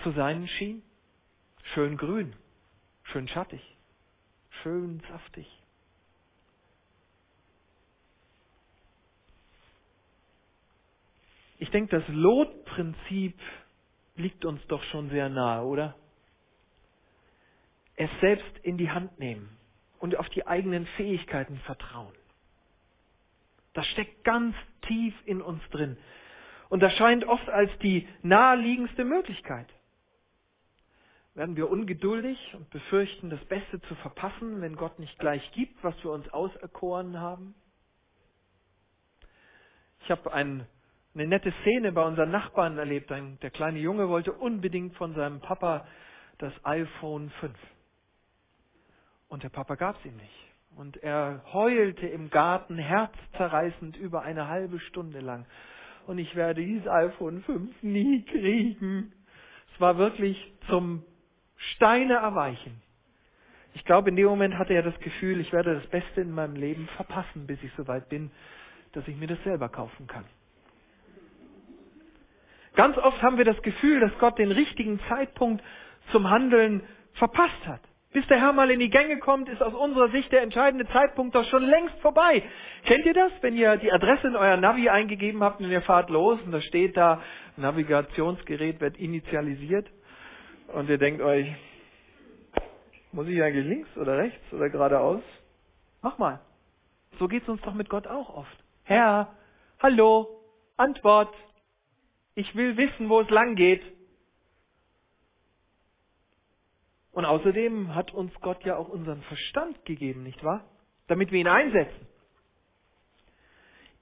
zu 0.04 0.12
sein 0.12 0.48
schien? 0.48 0.84
Schön 1.74 1.98
grün, 1.98 2.34
schön 3.04 3.28
schattig, 3.28 3.62
schön 4.62 5.02
saftig. 5.10 5.48
Ich 11.58 11.70
denke, 11.72 12.00
das 12.00 12.08
Lotprinzip 12.08 13.38
liegt 14.16 14.46
uns 14.46 14.66
doch 14.68 14.82
schon 14.84 15.10
sehr 15.10 15.28
nahe, 15.30 15.66
oder? 15.66 15.96
Es 18.00 18.10
selbst 18.22 18.58
in 18.64 18.78
die 18.78 18.90
Hand 18.90 19.20
nehmen 19.20 19.50
und 20.00 20.16
auf 20.16 20.30
die 20.30 20.48
eigenen 20.48 20.86
Fähigkeiten 20.96 21.58
vertrauen. 21.66 22.14
Das 23.74 23.86
steckt 23.88 24.24
ganz 24.24 24.56
tief 24.88 25.14
in 25.26 25.42
uns 25.42 25.62
drin. 25.72 25.98
Und 26.70 26.82
das 26.82 26.94
scheint 26.94 27.26
oft 27.26 27.50
als 27.50 27.70
die 27.80 28.08
naheliegendste 28.22 29.04
Möglichkeit. 29.04 29.68
Werden 31.36 31.58
wir 31.58 31.70
ungeduldig 31.70 32.38
und 32.54 32.70
befürchten, 32.70 33.30
das 33.30 33.44
Beste 33.46 33.82
zu 33.82 33.96
verpassen, 33.96 34.62
wenn 34.62 34.78
Gott 34.78 34.98
nicht 34.98 35.20
gleich 35.20 35.52
gibt, 35.52 35.84
was 35.84 36.02
wir 36.02 36.12
uns 36.12 36.30
auserkoren 36.30 37.20
haben? 37.20 37.54
Ich 40.04 40.10
habe 40.10 40.32
ein 40.32 40.66
eine 41.16 41.28
nette 41.28 41.52
Szene 41.64 41.92
bei 41.92 42.06
unseren 42.06 42.32
Nachbarn 42.32 42.78
erlebt. 42.78 43.12
Ein, 43.12 43.40
der 43.42 43.50
kleine 43.50 43.80
Junge 43.80 44.08
wollte 44.08 44.32
unbedingt 44.32 44.96
von 44.96 45.16
seinem 45.16 45.42
Papa 45.42 45.86
das 46.38 46.54
iPhone 46.64 47.30
5. 47.42 47.54
Und 49.30 49.44
der 49.44 49.50
Papa 49.50 49.76
gab 49.76 49.98
es 50.00 50.06
ihm 50.06 50.18
nicht. 50.18 50.50
Und 50.76 50.98
er 50.98 51.44
heulte 51.54 52.08
im 52.08 52.30
Garten 52.30 52.78
herzzerreißend 52.78 53.98
über 53.98 54.24
eine 54.24 54.48
halbe 54.48 54.80
Stunde 54.80 55.20
lang. 55.20 55.46
Und 56.08 56.18
ich 56.18 56.36
werde 56.36 56.64
dieses 56.66 56.88
iPhone 56.88 57.44
5 57.44 57.84
nie 57.84 58.24
kriegen. 58.26 59.14
Es 59.74 59.82
war 59.82 59.98
wirklich 59.98 60.54
zum 60.68 61.04
Steine 61.56 62.16
erweichen. 62.16 62.82
Ich 63.74 63.86
glaube, 63.86 64.10
in 64.10 64.16
dem 64.16 64.26
Moment 64.26 64.58
hatte 64.58 64.74
er 64.74 64.82
das 64.82 65.00
Gefühl, 65.00 65.40
ich 65.40 65.54
werde 65.54 65.76
das 65.76 65.88
Beste 65.88 66.22
in 66.22 66.32
meinem 66.32 66.56
Leben 66.56 66.88
verpassen, 66.96 67.46
bis 67.46 67.62
ich 67.62 67.72
soweit 67.78 68.10
bin, 68.10 68.32
dass 68.94 69.08
ich 69.08 69.16
mir 69.16 69.28
das 69.28 69.42
selber 69.44 69.70
kaufen 69.70 70.08
kann. 70.08 70.26
Ganz 72.76 72.98
oft 72.98 73.22
haben 73.22 73.38
wir 73.38 73.46
das 73.46 73.62
Gefühl, 73.62 74.00
dass 74.00 74.18
Gott 74.20 74.40
den 74.40 74.52
richtigen 74.52 75.00
Zeitpunkt 75.10 75.64
zum 76.12 76.30
Handeln 76.30 76.82
verpasst 77.14 77.68
hat. 77.68 77.82
Bis 78.12 78.26
der 78.28 78.40
Herr 78.40 78.54
mal 78.54 78.72
in 78.72 78.80
die 78.80 78.90
Gänge 78.90 79.20
kommt, 79.20 79.50
ist 79.50 79.62
aus 79.62 79.74
unserer 79.74 80.10
Sicht 80.10 80.32
der 80.32 80.42
entscheidende 80.42 80.88
Zeitpunkt 80.88 81.36
doch 81.36 81.46
schon 81.46 81.64
längst 81.64 81.96
vorbei. 82.00 82.42
Kennt 82.86 83.06
ihr 83.06 83.14
das, 83.14 83.32
wenn 83.42 83.56
ihr 83.56 83.78
die 83.78 83.92
Adresse 83.92 84.28
in 84.28 84.36
euer 84.36 84.58
Navi 84.58 84.90
eingegeben 84.90 85.44
habt 85.44 85.60
und 85.62 85.70
ihr 85.70 85.82
fahrt 85.84 86.10
los 86.10 86.40
und 86.44 86.52
da 86.52 86.60
steht 86.60 86.98
da, 86.98 87.22
Navigationsgerät 87.58 88.82
wird 88.82 88.98
initialisiert 88.98 89.88
und 90.74 90.90
ihr 90.90 90.98
denkt 90.98 91.22
euch, 91.22 91.54
muss 93.12 93.28
ich 93.28 93.42
eigentlich 93.44 93.66
links 93.66 93.96
oder 93.96 94.18
rechts 94.18 94.54
oder 94.54 94.70
geradeaus? 94.70 95.22
Mach 96.02 96.18
mal. 96.18 96.40
So 97.20 97.28
geht's 97.28 97.48
uns 97.48 97.62
doch 97.62 97.74
mit 97.74 97.90
Gott 97.90 98.08
auch 98.08 98.36
oft. 98.36 98.58
Herr, 98.86 99.36
hallo, 99.80 100.28
Antwort, 100.78 101.34
ich 102.34 102.56
will 102.56 102.76
wissen, 102.78 103.10
wo 103.10 103.22
es 103.22 103.30
lang 103.30 103.56
geht. 103.56 103.84
Und 107.12 107.26
außerdem 107.26 107.96
hat 107.96 108.14
uns 108.14 108.34
Gott 108.42 108.64
ja 108.64 108.78
auch 108.78 108.90
unseren 108.90 109.22
Verstand 109.24 109.84
gegeben, 109.86 110.24
nicht 110.24 110.44
wahr? 110.44 110.64
Damit 111.08 111.32
wir 111.32 111.40
ihn 111.40 111.48
einsetzen. 111.48 112.08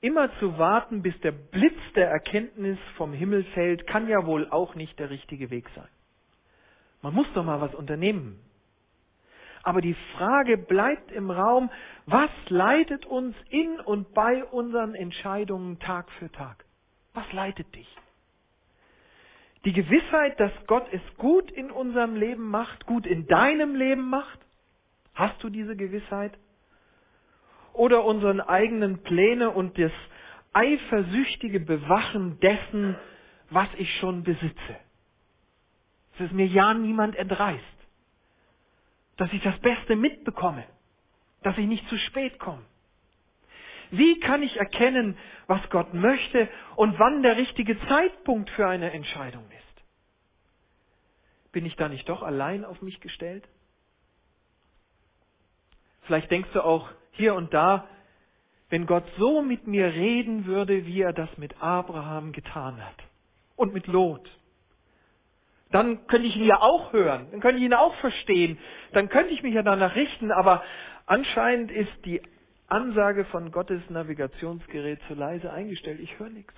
Immer 0.02 0.30
zu 0.40 0.58
warten, 0.58 1.02
bis 1.02 1.20
der 1.22 1.32
Blitz 1.32 1.80
der 1.96 2.10
Erkenntnis 2.10 2.78
vom 2.98 3.14
Himmel 3.14 3.44
fällt, 3.54 3.88
kann 3.88 4.08
ja 4.08 4.26
wohl 4.26 4.48
auch 4.52 4.76
nicht 4.76 5.00
der 5.00 5.10
richtige 5.10 5.50
Weg 5.50 5.68
sein. 5.76 5.88
Man 7.02 7.14
muss 7.14 7.28
doch 7.34 7.44
mal 7.44 7.62
was 7.62 7.74
unternehmen. 7.74 8.40
Aber 9.64 9.82
die 9.82 9.96
Frage 10.16 10.58
bleibt 10.58 11.12
im 11.12 11.32
Raum, 11.32 11.70
was 12.06 12.30
leitet 12.48 13.06
uns 13.06 13.36
in 13.50 13.80
und 13.80 14.14
bei 14.14 14.44
unseren 14.46 14.96
Entscheidungen 14.96 15.80
Tag 15.80 16.12
für 16.14 16.32
Tag? 16.32 16.64
Was 17.14 17.32
leitet 17.34 17.74
dich? 17.76 17.88
Die 19.66 19.74
Gewissheit, 19.74 20.40
dass 20.40 20.52
Gott 20.68 20.88
es 20.92 21.02
gut 21.18 21.52
in 21.52 21.72
unserem 21.72 22.16
Leben 22.16 22.50
macht, 22.50 22.86
gut 22.86 23.06
in 23.06 23.28
deinem 23.28 23.76
Leben 23.76 24.10
macht? 24.10 24.40
Hast 25.14 25.44
du 25.44 25.50
diese 25.50 25.76
Gewissheit? 25.76 26.38
Oder 27.74 28.06
unseren 28.06 28.40
eigenen 28.40 29.04
Pläne 29.04 29.52
und 29.52 29.78
das 29.78 29.92
eifersüchtige 30.54 31.60
Bewachen 31.60 32.40
dessen, 32.40 32.96
was 33.50 33.68
ich 33.78 33.94
schon 34.00 34.24
besitze. 34.24 34.76
Dass 36.18 36.28
es 36.28 36.32
mir 36.32 36.48
ja 36.48 36.74
niemand 36.74 37.16
entreißt. 37.16 37.64
Dass 39.18 39.32
ich 39.34 39.42
das 39.42 39.60
Beste 39.60 39.96
mitbekomme. 39.96 40.64
Dass 41.44 41.58
ich 41.58 41.68
nicht 41.68 41.88
zu 41.90 41.98
spät 41.98 42.40
komme. 42.40 42.64
Wie 43.92 44.20
kann 44.20 44.44
ich 44.44 44.58
erkennen, 44.58 45.18
was 45.48 45.62
Gott 45.70 45.94
möchte 45.94 46.50
und 46.76 47.00
wann 47.00 47.24
der 47.24 47.38
richtige 47.38 47.80
Zeitpunkt 47.88 48.50
für 48.52 48.68
eine 48.68 48.92
Entscheidung 48.92 49.46
ist? 49.50 49.84
Bin 51.52 51.66
ich 51.66 51.76
da 51.76 51.90
nicht 51.90 52.08
doch 52.10 52.24
allein 52.24 52.66
auf 52.66 52.82
mich 52.82 53.00
gestellt? 53.00 53.48
Vielleicht 56.04 56.32
denkst 56.32 56.50
du 56.54 56.64
auch 56.64 56.90
hier 57.12 57.36
und 57.36 57.54
da, 57.54 57.88
wenn 58.70 58.86
Gott 58.86 59.06
so 59.18 59.42
mit 59.42 59.68
mir 59.68 59.88
reden 59.88 60.46
würde, 60.46 60.86
wie 60.86 61.02
er 61.02 61.14
das 61.14 61.30
mit 61.38 61.62
Abraham 61.62 62.32
getan 62.32 62.84
hat 62.86 62.96
und 63.56 63.74
mit 63.74 63.88
Lot. 63.88 64.30
Dann 65.72 66.08
könnte 66.08 66.28
ich 66.28 66.38
ihn 66.38 66.46
ja 66.46 66.62
auch 66.62 66.94
hören, 66.94 67.28
dann 67.32 67.42
könnte 67.42 67.58
ich 67.58 67.64
ihn 67.66 67.74
auch 67.74 67.96
verstehen, 67.96 68.58
dann 68.94 69.10
könnte 69.10 69.34
ich 69.34 69.44
mich 69.44 69.54
ja 69.54 69.64
danach 69.64 69.96
richten, 69.96 70.32
aber 70.32 70.64
anscheinend 71.06 71.72
ist 71.72 72.06
die 72.06 72.22
Ansage 72.68 73.26
von 73.26 73.52
Gottes 73.52 73.82
Navigationsgerät 73.90 75.00
zu 75.08 75.14
leise 75.14 75.52
eingestellt, 75.52 76.00
ich 76.00 76.20
höre 76.20 76.30
nichts. 76.30 76.54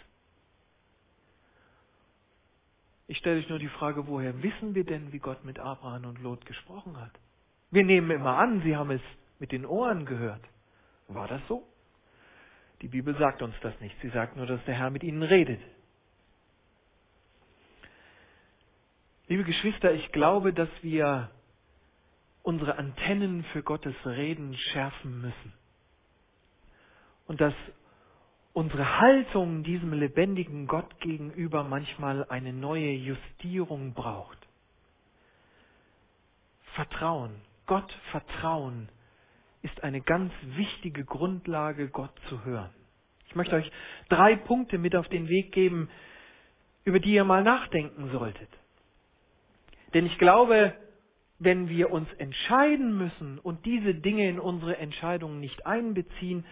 Ich 3.08 3.18
stelle 3.18 3.40
euch 3.40 3.50
nur 3.50 3.60
die 3.60 3.70
Frage, 3.70 4.08
woher 4.08 4.44
wissen 4.44 4.76
wir 4.76 4.84
denn, 4.84 5.12
wie 5.12 5.20
Gott 5.20 5.44
mit 5.44 5.60
Abraham 5.60 6.06
und 6.06 6.22
Lot 6.22 6.46
gesprochen 6.46 7.00
hat? 7.00 7.12
Wir 7.72 7.84
nehmen 7.84 8.10
immer 8.12 8.38
an, 8.38 8.62
sie 8.62 8.76
haben 8.76 8.92
es 8.92 9.02
mit 9.40 9.52
den 9.52 9.66
Ohren 9.66 10.06
gehört. 10.06 10.42
War 11.08 11.28
das 11.28 11.42
so? 11.48 11.68
Die 12.82 12.88
Bibel 12.88 13.16
sagt 13.18 13.42
uns 13.42 13.56
das 13.62 13.80
nicht. 13.80 13.96
Sie 14.02 14.10
sagt 14.10 14.36
nur, 14.36 14.46
dass 14.46 14.64
der 14.66 14.76
Herr 14.76 14.90
mit 14.90 15.04
ihnen 15.04 15.24
redet. 15.24 15.60
Liebe 19.28 19.44
Geschwister, 19.44 19.92
ich 19.92 20.12
glaube, 20.12 20.54
dass 20.54 20.70
wir 20.82 21.30
unsere 22.42 22.78
Antennen 22.78 23.44
für 23.46 23.62
Gottes 23.62 23.96
Reden 24.06 24.56
schärfen 24.56 25.22
müssen. 25.22 25.54
Und 27.30 27.40
dass 27.40 27.54
unsere 28.54 29.00
Haltung 29.00 29.62
diesem 29.62 29.94
lebendigen 29.94 30.66
Gott 30.66 31.00
gegenüber 31.00 31.64
manchmal 31.64 32.26
eine 32.28 32.52
neue 32.54 32.90
Justierung 32.90 33.94
braucht. 33.94 34.40
Vertrauen, 36.74 37.36
Gott 37.68 37.92
vertrauen 38.10 38.90
ist 39.62 39.84
eine 39.84 40.02
ganz 40.02 40.34
wichtige 40.56 41.06
Grundlage, 41.06 41.90
Gott 41.90 42.10
zu 42.30 42.44
hören. 42.46 42.72
Ich 43.28 43.36
möchte 43.36 43.58
euch 43.58 43.72
drei 44.10 44.36
Punkte 44.36 44.80
mit 44.80 44.96
auf 44.96 45.08
den 45.08 45.30
Weg 45.30 45.52
geben, 45.52 45.88
über 46.84 47.00
die 47.00 47.14
ihr 47.14 47.26
mal 47.26 47.44
nachdenken 47.44 48.10
solltet. 48.10 48.50
Denn 49.94 50.08
ich 50.08 50.18
glaube, 50.18 50.74
wenn 51.38 51.70
wir 51.70 51.92
uns 51.92 52.12
entscheiden 52.14 52.98
müssen 52.98 53.38
und 53.38 53.68
diese 53.68 53.94
Dinge 53.94 54.28
in 54.28 54.40
unsere 54.40 54.78
Entscheidungen 54.78 55.40
nicht 55.40 55.68
einbeziehen, 55.68 56.44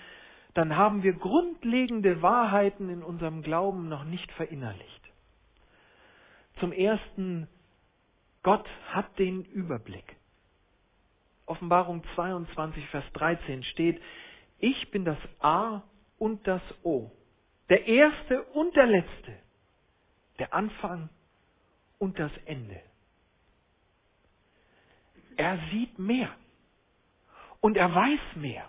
dann 0.58 0.76
haben 0.76 1.04
wir 1.04 1.13
grundlegende 1.13 2.24
Wahrheiten 2.24 2.89
in 2.89 3.04
unserem 3.04 3.43
Glauben 3.43 3.89
noch 3.89 4.04
nicht 4.04 4.32
verinnerlicht. 4.32 5.04
Zum 6.60 6.72
Ersten, 6.72 7.48
Gott 8.41 8.67
hat 8.88 9.20
den 9.20 9.46
Überblick. 9.46 10.15
Offenbarung 11.46 12.04
22, 12.15 12.89
Vers 12.89 13.06
13 13.13 13.62
steht, 13.65 14.02
ich 14.58 14.89
bin 14.89 15.06
das 15.06 15.20
A 15.41 15.84
und 16.17 16.48
das 16.48 16.63
O, 16.82 17.12
der 17.70 17.86
Erste 17.86 18.41
und 18.46 18.76
der 18.76 18.88
Letzte, 18.88 19.38
der 20.39 20.56
Anfang 20.56 21.10
und 22.00 22.17
das 22.17 22.32
Ende. 22.46 22.82
Er 25.36 25.60
sieht 25.70 26.00
mehr 26.00 26.32
und 27.62 27.78
er 27.78 27.93
weiß 27.93 28.38
mehr. 28.38 28.67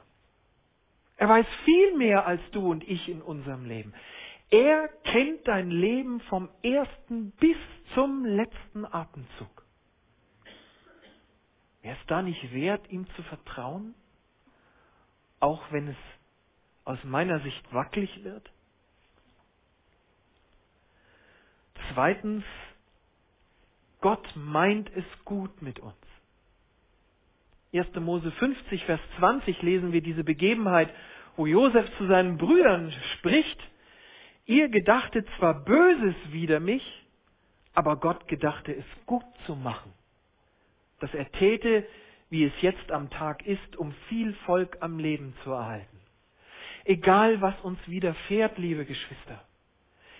Er 1.18 1.28
weiß 1.28 1.46
viel 1.64 1.96
mehr 1.96 2.26
als 2.26 2.40
du 2.52 2.70
und 2.70 2.88
ich 2.88 3.08
in 3.08 3.20
unserem 3.20 3.64
Leben. 3.64 3.92
Er 4.50 4.88
kennt 5.04 5.46
dein 5.46 5.70
Leben 5.70 6.20
vom 6.22 6.48
ersten 6.62 7.32
bis 7.32 7.56
zum 7.94 8.24
letzten 8.24 8.86
Atemzug. 8.86 9.64
Wäre 11.82 11.96
es 12.00 12.06
da 12.06 12.22
nicht 12.22 12.52
wert, 12.54 12.88
ihm 12.90 13.06
zu 13.16 13.22
vertrauen? 13.24 13.94
Auch 15.40 15.70
wenn 15.72 15.88
es 15.88 15.96
aus 16.84 17.02
meiner 17.02 17.40
Sicht 17.40 17.74
wackelig 17.74 18.24
wird? 18.24 18.48
Zweitens, 21.92 22.44
Gott 24.00 24.26
meint 24.36 24.88
es 24.94 25.04
gut 25.24 25.62
mit 25.62 25.80
uns. 25.80 26.07
1. 27.72 27.94
Mose 28.00 28.30
50, 28.30 28.84
Vers 28.84 29.00
20 29.18 29.60
lesen 29.62 29.92
wir 29.92 30.00
diese 30.00 30.24
Begebenheit, 30.24 30.88
wo 31.36 31.46
Josef 31.46 31.86
zu 31.98 32.06
seinen 32.06 32.38
Brüdern 32.38 32.92
spricht, 33.14 33.58
ihr 34.46 34.68
gedachtet 34.68 35.28
zwar 35.38 35.64
Böses 35.64 36.14
wider 36.30 36.60
mich, 36.60 36.82
aber 37.74 37.96
Gott 37.96 38.26
gedachte 38.26 38.74
es 38.74 38.84
gut 39.06 39.24
zu 39.44 39.54
machen, 39.54 39.92
dass 41.00 41.12
er 41.12 41.30
täte, 41.30 41.86
wie 42.30 42.44
es 42.44 42.52
jetzt 42.62 42.90
am 42.90 43.10
Tag 43.10 43.46
ist, 43.46 43.76
um 43.76 43.92
viel 44.08 44.32
Volk 44.46 44.78
am 44.80 44.98
Leben 44.98 45.34
zu 45.44 45.52
erhalten. 45.52 46.00
Egal, 46.84 47.40
was 47.42 47.54
uns 47.60 47.78
widerfährt, 47.86 48.56
liebe 48.56 48.86
Geschwister, 48.86 49.44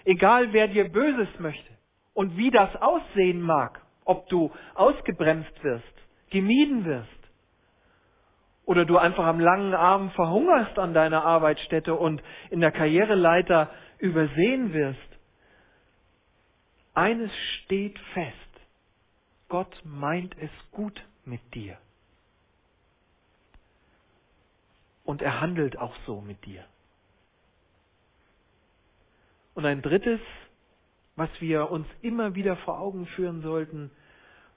egal, 0.05 0.53
wer 0.53 0.69
dir 0.69 0.89
Böses 0.89 1.29
möchte 1.39 1.73
und 2.13 2.37
wie 2.37 2.51
das 2.51 2.77
aussehen 2.77 3.41
mag, 3.41 3.81
ob 4.05 4.29
du 4.29 4.53
ausgebremst 4.75 5.65
wirst, 5.65 5.95
gemieden 6.31 6.85
wirst, 6.85 7.18
oder 8.69 8.85
du 8.85 8.99
einfach 8.99 9.25
am 9.25 9.41
langen 9.41 9.73
Arm 9.73 10.11
verhungerst 10.11 10.79
an 10.79 10.93
deiner 10.93 11.25
Arbeitsstätte 11.25 11.95
und 11.95 12.23
in 12.51 12.61
der 12.61 12.71
Karriereleiter 12.71 13.71
übersehen 13.97 14.75
wirst. 14.75 14.99
Eines 16.93 17.31
steht 17.55 17.99
fest. 18.13 18.37
Gott 19.49 19.75
meint 19.85 20.37
es 20.39 20.51
gut 20.71 21.03
mit 21.25 21.41
dir. 21.55 21.79
Und 25.03 25.23
er 25.23 25.41
handelt 25.41 25.79
auch 25.79 25.97
so 26.05 26.21
mit 26.21 26.45
dir. 26.45 26.63
Und 29.55 29.65
ein 29.65 29.81
drittes, 29.81 30.21
was 31.17 31.31
wir 31.41 31.71
uns 31.71 31.87
immer 32.03 32.35
wieder 32.35 32.57
vor 32.59 32.79
Augen 32.79 33.07
führen 33.07 33.41
sollten, 33.41 33.91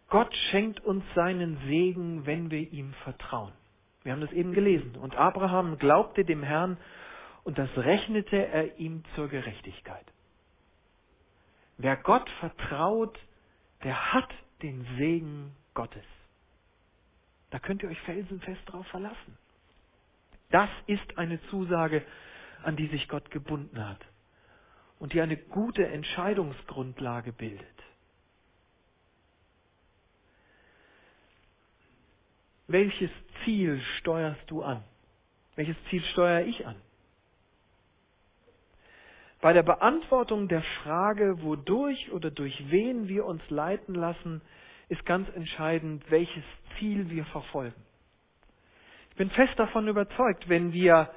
Gott 0.09 0.35
schenkt 0.49 0.81
uns 0.81 1.05
seinen 1.15 1.57
Segen, 1.67 2.25
wenn 2.25 2.51
wir 2.51 2.73
ihm 2.73 2.93
vertrauen. 3.05 3.53
Wir 4.03 4.13
haben 4.13 4.21
das 4.21 4.31
eben 4.31 4.53
gelesen. 4.53 4.95
Und 4.95 5.15
Abraham 5.15 5.77
glaubte 5.77 6.25
dem 6.25 6.43
Herrn 6.43 6.77
und 7.43 7.57
das 7.57 7.69
rechnete 7.75 8.47
er 8.47 8.77
ihm 8.77 9.03
zur 9.15 9.27
Gerechtigkeit. 9.27 10.05
Wer 11.77 11.97
Gott 11.97 12.29
vertraut, 12.39 13.17
der 13.83 14.13
hat 14.13 14.29
den 14.61 14.85
Segen 14.97 15.55
Gottes. 15.73 16.05
Da 17.49 17.59
könnt 17.59 17.83
ihr 17.83 17.89
euch 17.89 17.99
felsenfest 18.01 18.61
drauf 18.65 18.85
verlassen. 18.87 19.37
Das 20.51 20.69
ist 20.87 21.17
eine 21.17 21.41
Zusage, 21.49 22.05
an 22.63 22.75
die 22.75 22.87
sich 22.87 23.07
Gott 23.07 23.31
gebunden 23.31 23.87
hat 23.87 23.99
und 24.99 25.13
die 25.13 25.21
eine 25.21 25.37
gute 25.37 25.87
Entscheidungsgrundlage 25.87 27.33
bildet. 27.33 27.67
Welches 32.67 33.09
Ziel 33.43 33.81
steuerst 33.99 34.49
du 34.49 34.61
an? 34.63 34.83
Welches 35.55 35.75
Ziel 35.89 36.03
steuere 36.11 36.45
ich 36.45 36.65
an? 36.65 36.75
Bei 39.41 39.53
der 39.53 39.63
Beantwortung 39.63 40.47
der 40.47 40.61
Frage, 40.83 41.41
wodurch 41.41 42.11
oder 42.11 42.29
durch 42.29 42.63
wen 42.69 43.07
wir 43.07 43.25
uns 43.25 43.41
leiten 43.49 43.95
lassen, 43.95 44.41
ist 44.87 45.05
ganz 45.05 45.27
entscheidend, 45.35 46.03
welches 46.09 46.43
Ziel 46.77 47.09
wir 47.09 47.25
verfolgen. 47.25 47.81
Ich 49.09 49.15
bin 49.15 49.29
fest 49.31 49.57
davon 49.57 49.87
überzeugt, 49.87 50.47
wenn 50.47 50.73
wir 50.73 51.09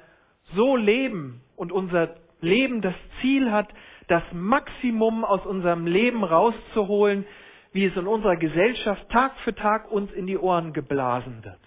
so 0.53 0.75
leben 0.75 1.41
und 1.55 1.71
unser 1.71 2.15
Leben 2.41 2.81
das 2.81 2.95
Ziel 3.21 3.51
hat, 3.51 3.69
das 4.07 4.23
Maximum 4.31 5.23
aus 5.23 5.45
unserem 5.45 5.85
Leben 5.85 6.23
rauszuholen, 6.23 7.25
wie 7.73 7.85
es 7.85 7.95
in 7.95 8.07
unserer 8.07 8.37
Gesellschaft 8.37 9.09
Tag 9.09 9.37
für 9.43 9.53
Tag 9.53 9.91
uns 9.91 10.11
in 10.13 10.27
die 10.27 10.37
Ohren 10.37 10.73
geblasen 10.73 11.43
wird. 11.43 11.59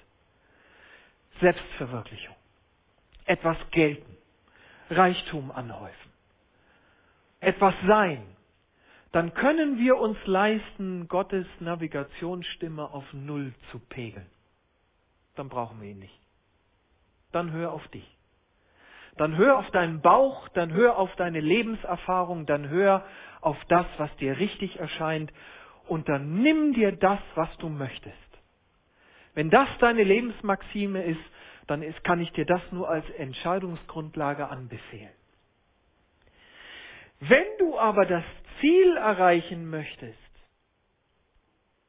Selbstverwirklichung, 1.40 2.34
etwas 3.24 3.56
gelten, 3.70 4.16
Reichtum 4.90 5.50
anhäufen, 5.50 6.12
etwas 7.40 7.74
sein, 7.86 8.24
dann 9.12 9.32
können 9.32 9.78
wir 9.78 9.96
uns 9.96 10.18
leisten, 10.26 11.08
Gottes 11.08 11.46
Navigationsstimme 11.60 12.90
auf 12.90 13.04
Null 13.12 13.54
zu 13.70 13.78
pegeln. 13.78 14.26
Dann 15.34 15.48
brauchen 15.48 15.80
wir 15.80 15.90
ihn 15.90 16.00
nicht. 16.00 16.20
Dann 17.32 17.52
hör 17.52 17.72
auf 17.72 17.86
dich. 17.88 18.18
Dann 19.16 19.36
hör 19.36 19.58
auf 19.58 19.70
deinen 19.70 20.00
Bauch, 20.00 20.48
dann 20.50 20.72
hör 20.72 20.98
auf 20.98 21.14
deine 21.16 21.40
Lebenserfahrung, 21.40 22.46
dann 22.46 22.68
hör 22.68 23.04
auf 23.40 23.56
das, 23.66 23.86
was 23.96 24.14
dir 24.16 24.38
richtig 24.38 24.78
erscheint 24.78 25.32
und 25.88 26.08
dann 26.08 26.42
nimm 26.42 26.74
dir 26.74 26.92
das, 26.92 27.18
was 27.34 27.48
du 27.58 27.68
möchtest. 27.68 28.16
Wenn 29.34 29.50
das 29.50 29.68
deine 29.78 30.02
Lebensmaxime 30.02 31.04
ist, 31.04 31.20
dann 31.66 31.82
ist, 31.82 32.02
kann 32.02 32.20
ich 32.20 32.32
dir 32.32 32.46
das 32.46 32.62
nur 32.72 32.88
als 32.88 33.08
Entscheidungsgrundlage 33.10 34.48
anbefehlen. 34.48 35.12
Wenn 37.20 37.46
du 37.58 37.78
aber 37.78 38.06
das 38.06 38.24
Ziel 38.60 38.96
erreichen 38.96 39.68
möchtest, 39.68 40.16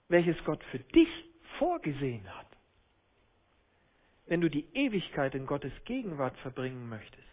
welches 0.07 0.43
Gott 0.43 0.63
für 0.65 0.79
dich 0.79 1.09
vorgesehen 1.57 2.27
hat, 2.35 2.47
wenn 4.25 4.41
du 4.41 4.49
die 4.49 4.67
Ewigkeit 4.73 5.33
in 5.35 5.45
Gottes 5.45 5.71
Gegenwart 5.85 6.37
verbringen 6.39 6.89
möchtest 6.89 7.25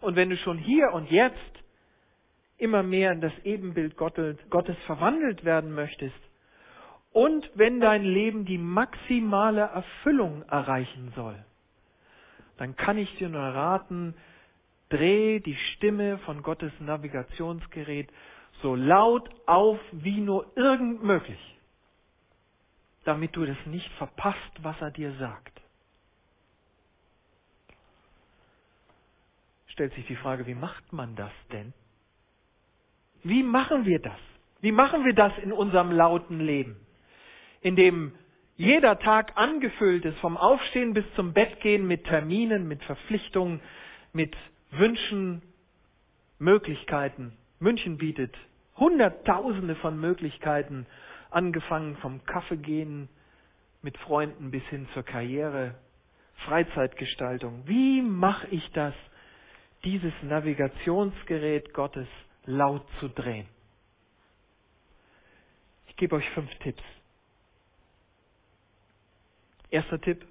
und 0.00 0.14
wenn 0.14 0.30
du 0.30 0.36
schon 0.36 0.58
hier 0.58 0.92
und 0.92 1.10
jetzt 1.10 1.62
immer 2.58 2.82
mehr 2.82 3.12
in 3.12 3.20
das 3.20 3.32
Ebenbild 3.44 3.96
Gottes 3.96 4.76
verwandelt 4.86 5.44
werden 5.44 5.72
möchtest 5.72 6.27
und 7.12 7.50
wenn 7.54 7.80
dein 7.80 8.04
Leben 8.04 8.44
die 8.44 8.58
maximale 8.58 9.62
Erfüllung 9.62 10.42
erreichen 10.48 11.12
soll, 11.16 11.44
dann 12.58 12.76
kann 12.76 12.98
ich 12.98 13.14
dir 13.16 13.28
nur 13.28 13.40
raten, 13.40 14.14
dreh 14.88 15.40
die 15.40 15.56
Stimme 15.56 16.18
von 16.18 16.42
Gottes 16.42 16.72
Navigationsgerät 16.80 18.10
so 18.62 18.74
laut 18.74 19.28
auf 19.46 19.78
wie 19.92 20.20
nur 20.20 20.50
irgend 20.56 21.02
möglich, 21.02 21.40
damit 23.04 23.34
du 23.36 23.44
das 23.44 23.58
nicht 23.66 23.90
verpasst, 23.92 24.52
was 24.62 24.80
er 24.80 24.90
dir 24.90 25.12
sagt. 25.14 25.60
Stellt 29.68 29.94
sich 29.94 30.06
die 30.06 30.16
Frage, 30.16 30.46
wie 30.46 30.56
macht 30.56 30.92
man 30.92 31.14
das 31.14 31.30
denn? 31.52 31.72
Wie 33.22 33.44
machen 33.44 33.84
wir 33.84 34.00
das? 34.00 34.18
Wie 34.60 34.72
machen 34.72 35.04
wir 35.04 35.14
das 35.14 35.32
in 35.38 35.52
unserem 35.52 35.92
lauten 35.92 36.40
Leben? 36.40 36.87
In 37.60 37.76
dem 37.76 38.12
jeder 38.56 38.98
Tag 38.98 39.32
angefüllt 39.36 40.04
ist, 40.04 40.18
vom 40.18 40.36
Aufstehen 40.36 40.92
bis 40.92 41.04
zum 41.14 41.32
Bettgehen 41.32 41.86
mit 41.86 42.04
Terminen, 42.04 42.66
mit 42.66 42.82
Verpflichtungen, 42.84 43.60
mit 44.12 44.36
Wünschen, 44.72 45.42
Möglichkeiten. 46.38 47.36
München 47.60 47.98
bietet 47.98 48.34
Hunderttausende 48.76 49.74
von 49.76 49.98
Möglichkeiten, 50.00 50.86
angefangen 51.30 51.96
vom 51.98 52.24
Kaffeegehen 52.24 53.08
mit 53.82 53.96
Freunden 53.98 54.50
bis 54.50 54.62
hin 54.64 54.88
zur 54.94 55.02
Karriere, 55.02 55.74
Freizeitgestaltung. 56.46 57.62
Wie 57.66 58.02
mache 58.02 58.46
ich 58.48 58.70
das, 58.72 58.94
dieses 59.84 60.12
Navigationsgerät 60.22 61.72
Gottes 61.74 62.08
laut 62.44 62.86
zu 63.00 63.08
drehen? 63.08 63.46
Ich 65.88 65.96
gebe 65.96 66.16
euch 66.16 66.28
fünf 66.30 66.52
Tipps. 66.56 66.82
Erster 69.70 70.00
Tipp. 70.00 70.26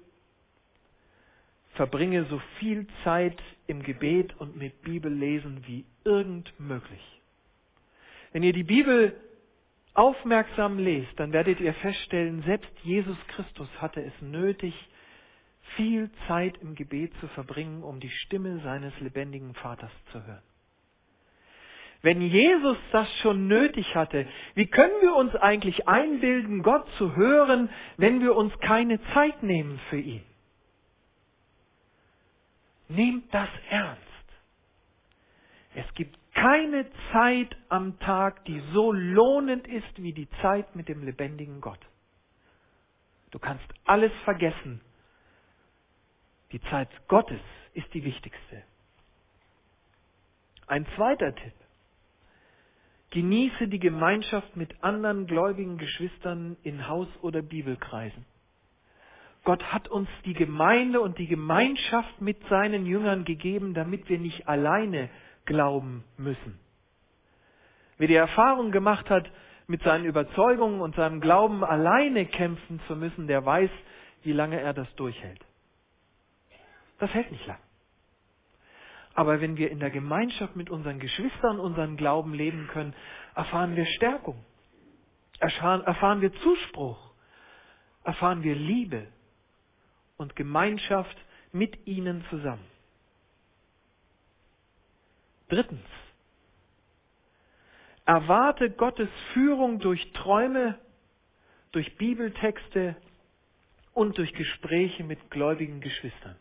Verbringe 1.74 2.24
so 2.24 2.40
viel 2.58 2.86
Zeit 3.04 3.40
im 3.66 3.82
Gebet 3.82 4.34
und 4.40 4.56
mit 4.56 4.82
Bibellesen 4.82 5.64
wie 5.66 5.84
irgend 6.04 6.52
möglich. 6.58 7.20
Wenn 8.32 8.42
ihr 8.42 8.52
die 8.52 8.64
Bibel 8.64 9.14
aufmerksam 9.94 10.78
lest, 10.78 11.10
dann 11.16 11.32
werdet 11.32 11.60
ihr 11.60 11.74
feststellen, 11.74 12.42
selbst 12.42 12.70
Jesus 12.82 13.16
Christus 13.28 13.68
hatte 13.80 14.02
es 14.02 14.12
nötig, 14.20 14.74
viel 15.76 16.10
Zeit 16.26 16.56
im 16.58 16.74
Gebet 16.74 17.12
zu 17.20 17.28
verbringen, 17.28 17.82
um 17.82 18.00
die 18.00 18.10
Stimme 18.10 18.60
seines 18.60 18.98
lebendigen 19.00 19.54
Vaters 19.54 19.92
zu 20.12 20.24
hören. 20.24 20.42
Wenn 22.00 22.22
Jesus 22.22 22.76
das 22.92 23.08
schon 23.22 23.48
nötig 23.48 23.94
hatte, 23.96 24.26
wie 24.54 24.66
können 24.66 25.00
wir 25.00 25.16
uns 25.16 25.34
eigentlich 25.34 25.88
einbilden, 25.88 26.62
Gott 26.62 26.88
zu 26.96 27.16
hören, 27.16 27.70
wenn 27.96 28.20
wir 28.20 28.36
uns 28.36 28.56
keine 28.60 29.02
Zeit 29.14 29.42
nehmen 29.42 29.80
für 29.90 29.98
ihn? 29.98 30.22
Nehmt 32.88 33.34
das 33.34 33.48
ernst. 33.68 34.02
Es 35.74 35.92
gibt 35.94 36.16
keine 36.34 36.86
Zeit 37.12 37.56
am 37.68 37.98
Tag, 37.98 38.44
die 38.44 38.62
so 38.72 38.92
lohnend 38.92 39.66
ist 39.66 40.00
wie 40.02 40.12
die 40.12 40.28
Zeit 40.40 40.76
mit 40.76 40.88
dem 40.88 41.04
lebendigen 41.04 41.60
Gott. 41.60 41.80
Du 43.30 43.38
kannst 43.38 43.66
alles 43.84 44.12
vergessen. 44.24 44.80
Die 46.52 46.60
Zeit 46.62 46.88
Gottes 47.08 47.40
ist 47.74 47.92
die 47.92 48.04
wichtigste. 48.04 48.62
Ein 50.66 50.86
zweiter 50.96 51.34
Tipp. 51.34 51.54
Genieße 53.10 53.68
die 53.68 53.78
Gemeinschaft 53.78 54.56
mit 54.56 54.82
anderen 54.82 55.26
gläubigen 55.26 55.78
Geschwistern 55.78 56.56
in 56.62 56.88
Haus- 56.88 57.08
oder 57.22 57.40
Bibelkreisen. 57.40 58.24
Gott 59.44 59.62
hat 59.72 59.88
uns 59.88 60.08
die 60.26 60.34
Gemeinde 60.34 61.00
und 61.00 61.16
die 61.16 61.26
Gemeinschaft 61.26 62.20
mit 62.20 62.36
seinen 62.48 62.84
Jüngern 62.84 63.24
gegeben, 63.24 63.72
damit 63.72 64.08
wir 64.08 64.18
nicht 64.18 64.46
alleine 64.46 65.08
glauben 65.46 66.04
müssen. 66.18 66.60
Wer 67.96 68.08
die 68.08 68.14
Erfahrung 68.14 68.72
gemacht 68.72 69.08
hat, 69.08 69.30
mit 69.66 69.82
seinen 69.82 70.04
Überzeugungen 70.04 70.80
und 70.80 70.94
seinem 70.96 71.20
Glauben 71.20 71.64
alleine 71.64 72.26
kämpfen 72.26 72.80
zu 72.86 72.96
müssen, 72.96 73.26
der 73.26 73.44
weiß, 73.44 73.70
wie 74.22 74.32
lange 74.32 74.60
er 74.60 74.72
das 74.74 74.92
durchhält. 74.96 75.40
Das 76.98 77.12
hält 77.14 77.30
nicht 77.30 77.46
lang. 77.46 77.58
Aber 79.18 79.40
wenn 79.40 79.56
wir 79.56 79.72
in 79.72 79.80
der 79.80 79.90
Gemeinschaft 79.90 80.54
mit 80.54 80.70
unseren 80.70 81.00
Geschwistern 81.00 81.58
unseren 81.58 81.96
Glauben 81.96 82.34
leben 82.34 82.68
können, 82.68 82.94
erfahren 83.34 83.74
wir 83.74 83.84
Stärkung, 83.84 84.44
erfahren 85.40 86.20
wir 86.20 86.32
Zuspruch, 86.34 87.10
erfahren 88.04 88.44
wir 88.44 88.54
Liebe 88.54 89.08
und 90.18 90.36
Gemeinschaft 90.36 91.16
mit 91.50 91.84
ihnen 91.84 92.24
zusammen. 92.30 92.64
Drittens. 95.48 95.88
Erwarte 98.04 98.70
Gottes 98.70 99.08
Führung 99.32 99.80
durch 99.80 100.12
Träume, 100.12 100.78
durch 101.72 101.96
Bibeltexte 101.96 102.94
und 103.94 104.16
durch 104.16 104.32
Gespräche 104.32 105.02
mit 105.02 105.28
gläubigen 105.28 105.80
Geschwistern. 105.80 106.36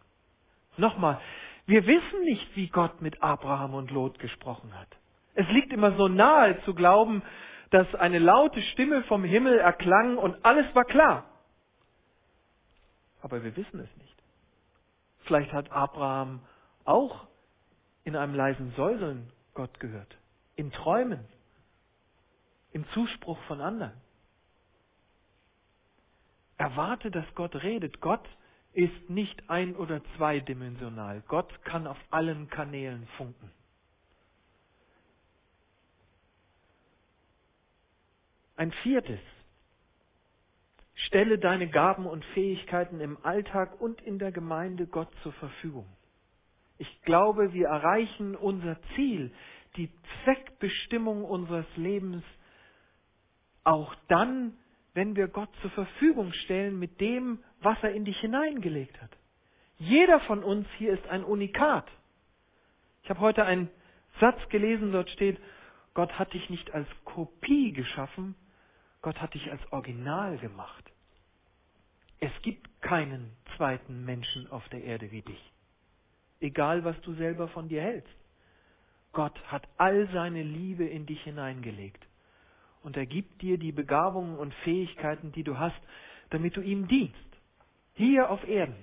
Nochmal, 0.78 1.20
wir 1.67 1.86
wissen 1.86 2.23
nicht, 2.23 2.56
wie 2.56 2.69
Gott 2.69 3.01
mit 3.01 3.21
Abraham 3.21 3.73
und 3.73 3.91
Lot 3.91 4.19
gesprochen 4.19 4.73
hat. 4.77 4.88
Es 5.36 5.47
liegt 5.49 5.71
immer 5.71 5.95
so 5.97 6.08
nahe 6.08 6.60
zu 6.63 6.73
glauben, 6.73 7.21
dass 7.69 7.93
eine 7.95 8.19
laute 8.19 8.62
Stimme 8.62 9.03
vom 9.03 9.23
Himmel 9.23 9.60
erklang 9.60 10.17
und 10.17 10.43
alles 10.45 10.73
war 10.73 10.86
klar. 10.86 11.25
Aber 13.21 13.43
wir 13.43 13.56
wissen 13.56 13.80
es 13.82 13.97
nicht. 13.97 14.15
Vielleicht 15.25 15.51
hat 15.51 15.69
Abraham 15.71 16.39
auch 16.86 17.27
in 18.06 18.15
einem 18.15 18.34
leisen 18.34 18.71
Säuseln 18.77 19.30
Gott 19.53 19.77
gehört, 19.82 20.15
in 20.56 20.71
Träumen, 20.71 21.25
im 22.71 22.88
Zuspruch 22.91 23.38
von 23.43 23.60
anderen. 23.60 23.93
Erwarte, 26.58 27.12
dass 27.12 27.25
Gott 27.36 27.56
redet. 27.62 27.99
Gott 27.99 28.25
ist 28.78 29.10
nicht 29.10 29.50
ein- 29.50 29.76
oder 29.76 30.04
zweidimensional. 30.16 31.24
Gott 31.28 31.63
kann 31.63 31.88
auf 31.88 31.98
allen 32.12 32.48
Kanälen 32.48 33.08
funken. 33.18 33.50
Ein 38.56 38.72
viertes. 38.84 39.20
Stelle 40.94 41.40
deine 41.40 41.68
Gaben 41.68 42.06
und 42.06 42.24
Fähigkeiten 42.26 43.00
im 43.00 43.18
Alltag 43.26 43.82
und 43.82 44.00
in 44.02 44.20
der 44.20 44.32
Gemeinde 44.32 44.86
Gott 44.86 45.10
zur 45.24 45.34
Verfügung. 45.34 45.88
Ich 46.78 47.02
glaube, 47.02 47.54
wir 47.54 47.70
erreichen 47.70 48.36
unser 48.36 48.80
Ziel, 48.94 49.32
die 49.75 49.92
Zweckbestimmung 50.23 51.23
unseres 51.23 51.65
Lebens, 51.78 52.23
auch 53.63 53.96
dann, 54.08 54.56
wenn 54.94 55.15
wir 55.15 55.30
Gott 55.30 55.50
zur 55.63 55.71
Verfügung 55.71 56.32
stellen 56.32 56.78
mit 56.78 57.02
dem, 57.02 57.44
was 57.62 57.77
er 57.81 57.93
in 57.93 58.05
dich 58.05 58.19
hineingelegt 58.19 59.01
hat. 59.01 59.12
Jeder 59.79 60.19
von 60.21 60.43
uns 60.43 60.67
hier 60.77 60.93
ist 60.93 61.08
ein 61.08 61.23
Unikat. 61.23 61.87
Ich 63.03 63.10
habe 63.10 63.19
heute 63.19 63.45
einen 63.45 63.69
Satz 64.19 64.37
gelesen, 64.49 64.91
dort 64.91 65.10
steht, 65.10 65.39
Gott 65.93 66.17
hat 66.17 66.33
dich 66.33 66.49
nicht 66.49 66.73
als 66.73 66.87
Kopie 67.05 67.71
geschaffen, 67.71 68.35
Gott 69.01 69.21
hat 69.21 69.33
dich 69.33 69.51
als 69.51 69.62
Original 69.71 70.37
gemacht. 70.37 70.83
Es 72.19 72.31
gibt 72.41 72.81
keinen 72.81 73.31
zweiten 73.55 74.03
Menschen 74.03 74.49
auf 74.51 74.67
der 74.69 74.83
Erde 74.83 75.12
wie 75.12 75.21
dich. 75.21 75.53
Egal, 76.39 76.83
was 76.83 76.99
du 77.01 77.13
selber 77.13 77.47
von 77.47 77.69
dir 77.69 77.81
hältst. 77.81 78.13
Gott 79.12 79.39
hat 79.47 79.67
all 79.77 80.08
seine 80.12 80.43
Liebe 80.43 80.85
in 80.85 81.05
dich 81.05 81.21
hineingelegt. 81.23 82.05
Und 82.83 82.97
er 82.97 83.05
gibt 83.05 83.41
dir 83.41 83.58
die 83.58 83.71
Begabungen 83.71 84.37
und 84.37 84.53
Fähigkeiten, 84.55 85.31
die 85.31 85.43
du 85.43 85.58
hast, 85.58 85.79
damit 86.29 86.55
du 86.58 86.62
ihm 86.62 86.87
dienst 86.87 87.27
hier 87.98 88.29
auf 88.29 88.48
Erden, 88.48 88.77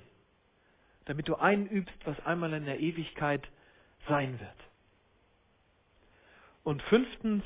damit 1.06 1.28
du 1.28 1.36
einübst, 1.36 1.94
was 2.04 2.18
einmal 2.26 2.52
in 2.52 2.64
der 2.64 2.80
Ewigkeit 2.80 3.48
sein 4.08 4.38
wird. 4.40 4.50
Und 6.64 6.82
fünftens, 6.82 7.44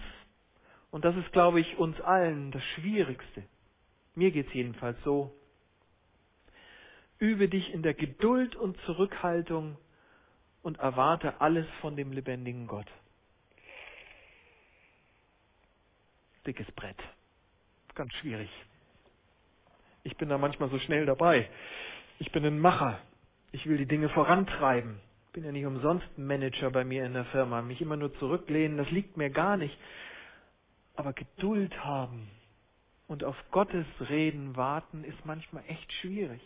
und 0.90 1.04
das 1.04 1.14
ist, 1.16 1.30
glaube 1.32 1.60
ich, 1.60 1.76
uns 1.76 2.00
allen 2.00 2.50
das 2.50 2.64
Schwierigste, 2.74 3.44
mir 4.14 4.30
geht 4.30 4.48
es 4.48 4.54
jedenfalls 4.54 4.96
so, 5.04 5.32
übe 7.18 7.48
dich 7.48 7.72
in 7.72 7.82
der 7.82 7.94
Geduld 7.94 8.56
und 8.56 8.80
Zurückhaltung 8.82 9.76
und 10.62 10.78
erwarte 10.78 11.40
alles 11.40 11.66
von 11.80 11.96
dem 11.96 12.12
lebendigen 12.12 12.66
Gott. 12.66 12.86
Dickes 16.46 16.70
Brett. 16.72 16.96
Ganz 17.94 18.12
schwierig. 18.14 18.48
Ich 20.02 20.16
bin 20.16 20.28
da 20.28 20.38
manchmal 20.38 20.70
so 20.70 20.78
schnell 20.78 21.06
dabei. 21.06 21.48
Ich 22.18 22.32
bin 22.32 22.44
ein 22.44 22.58
Macher. 22.58 22.98
Ich 23.52 23.66
will 23.66 23.78
die 23.78 23.86
Dinge 23.86 24.08
vorantreiben. 24.08 25.00
Ich 25.26 25.32
bin 25.32 25.44
ja 25.44 25.52
nicht 25.52 25.66
umsonst 25.66 26.06
Manager 26.16 26.70
bei 26.70 26.84
mir 26.84 27.04
in 27.04 27.14
der 27.14 27.24
Firma. 27.26 27.62
Mich 27.62 27.80
immer 27.80 27.96
nur 27.96 28.14
zurücklehnen, 28.18 28.78
das 28.78 28.90
liegt 28.90 29.16
mir 29.16 29.30
gar 29.30 29.56
nicht. 29.56 29.76
Aber 30.96 31.12
Geduld 31.12 31.84
haben 31.84 32.28
und 33.06 33.24
auf 33.24 33.36
Gottes 33.50 33.86
Reden 34.08 34.56
warten 34.56 35.04
ist 35.04 35.24
manchmal 35.24 35.62
echt 35.68 35.92
schwierig. 35.94 36.40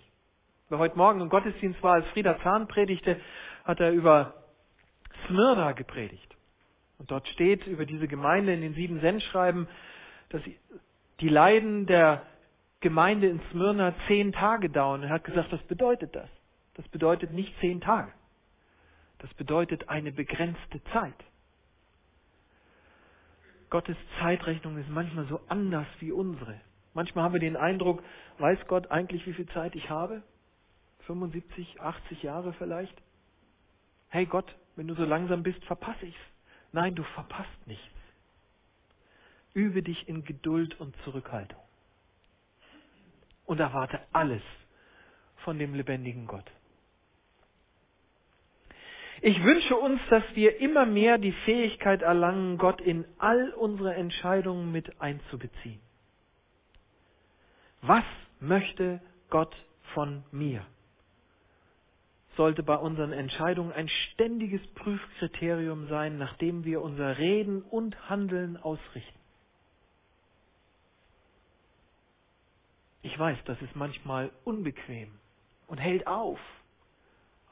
Wer 0.69 0.79
heute 0.79 0.97
Morgen 0.97 1.21
im 1.21 1.29
Gottesdienst 1.29 1.83
war, 1.83 1.95
als 1.95 2.07
Frieder 2.09 2.41
Zahn 2.43 2.69
predigte, 2.69 3.21
hat 3.65 3.81
er 3.81 3.93
über 3.93 4.35
Smyrna 5.27 5.73
gepredigt. 5.73 6.37
Und 6.99 7.11
dort 7.11 7.27
steht 7.29 7.67
über 7.67 7.85
diese 7.85 8.09
Gemeinde 8.09 8.55
in 8.55 8.61
den 8.61 8.75
sieben 8.75 9.01
Sendschreiben, 9.01 9.69
dass 10.29 10.43
die 11.21 11.29
Leiden 11.29 11.87
der 11.87 12.27
Gemeinde 12.83 13.29
in 13.29 13.41
Smyrna 13.51 13.95
zehn 14.07 14.33
Tage 14.33 14.69
dauern. 14.69 15.05
Er 15.05 15.09
hat 15.09 15.25
gesagt, 15.25 15.51
was 15.51 15.63
bedeutet 15.63 16.15
das? 16.15 16.29
Das 16.75 16.87
bedeutet 16.89 17.33
nicht 17.33 17.59
zehn 17.61 17.81
Tage. 17.81 18.13
Das 19.19 19.33
bedeutet 19.35 19.89
eine 19.89 20.13
begrenzte 20.13 20.83
Zeit. 20.93 21.15
Gottes 23.71 23.97
Zeitrechnung 24.21 24.77
ist 24.77 24.91
manchmal 24.91 25.27
so 25.27 25.41
anders 25.49 25.87
wie 26.01 26.13
unsere. 26.13 26.61
Manchmal 26.93 27.25
haben 27.25 27.33
wir 27.33 27.41
den 27.41 27.57
Eindruck, 27.57 28.03
weiß 28.39 28.59
Gott 28.67 28.91
eigentlich, 28.91 29.27
wie 29.27 29.33
viel 29.33 29.49
Zeit 29.49 29.75
ich 29.75 29.89
habe? 29.89 30.23
75, 31.07 31.81
80 31.81 32.23
Jahre 32.23 32.53
vielleicht? 32.55 32.95
Hey 34.09 34.27
Gott, 34.27 34.55
wenn 34.77 34.89
du 34.89 34.95
so 34.95 35.05
langsam 35.05 35.43
bist, 35.43 35.65
verpasse 35.65 36.05
ich's. 36.05 36.21
Nein, 36.73 36.95
du 36.95 37.03
verpasst 37.03 37.67
nichts. 37.67 37.87
Übe 39.55 39.83
dich 39.83 40.09
in 40.09 40.25
Geduld 40.25 40.79
und 40.81 40.95
Zurückhaltung. 41.05 41.61
Und 43.53 43.61
erwarte 43.61 44.01
alles 44.15 44.41
von 45.45 45.59
dem 45.59 45.75
lebendigen 45.75 46.27
Gott. 46.27 46.51
Ich 49.21 49.45
wünsche 49.45 49.77
uns, 49.77 50.01
dass 50.09 50.23
wir 50.33 50.59
immer 50.59 50.87
mehr 50.87 51.19
die 51.19 51.33
Fähigkeit 51.45 52.01
erlangen, 52.01 52.57
Gott 52.57 52.81
in 52.81 53.05
all 53.19 53.51
unsere 53.51 53.95
Entscheidungen 53.95 54.73
mit 54.73 55.03
einzubeziehen. 55.03 55.83
Was 57.83 58.05
möchte 58.41 59.03
Gott 59.29 59.55
von 59.93 60.25
mir? 60.33 60.65
Sollte 62.39 62.63
bei 62.63 62.77
unseren 62.77 63.13
Entscheidungen 63.13 63.73
ein 63.73 63.91
ständiges 63.91 64.67
Prüfkriterium 64.69 65.89
sein, 65.89 66.17
nach 66.17 66.39
dem 66.39 66.65
wir 66.65 66.81
unser 66.81 67.19
Reden 67.19 67.61
und 67.61 68.09
Handeln 68.09 68.57
ausrichten. 68.57 69.22
Weiß, 73.23 73.39
das 73.45 73.63
ist 73.63 73.77
manchmal 73.77 74.33
unbequem 74.43 75.09
und 75.69 75.79
hält 75.79 76.09
auf. 76.09 76.41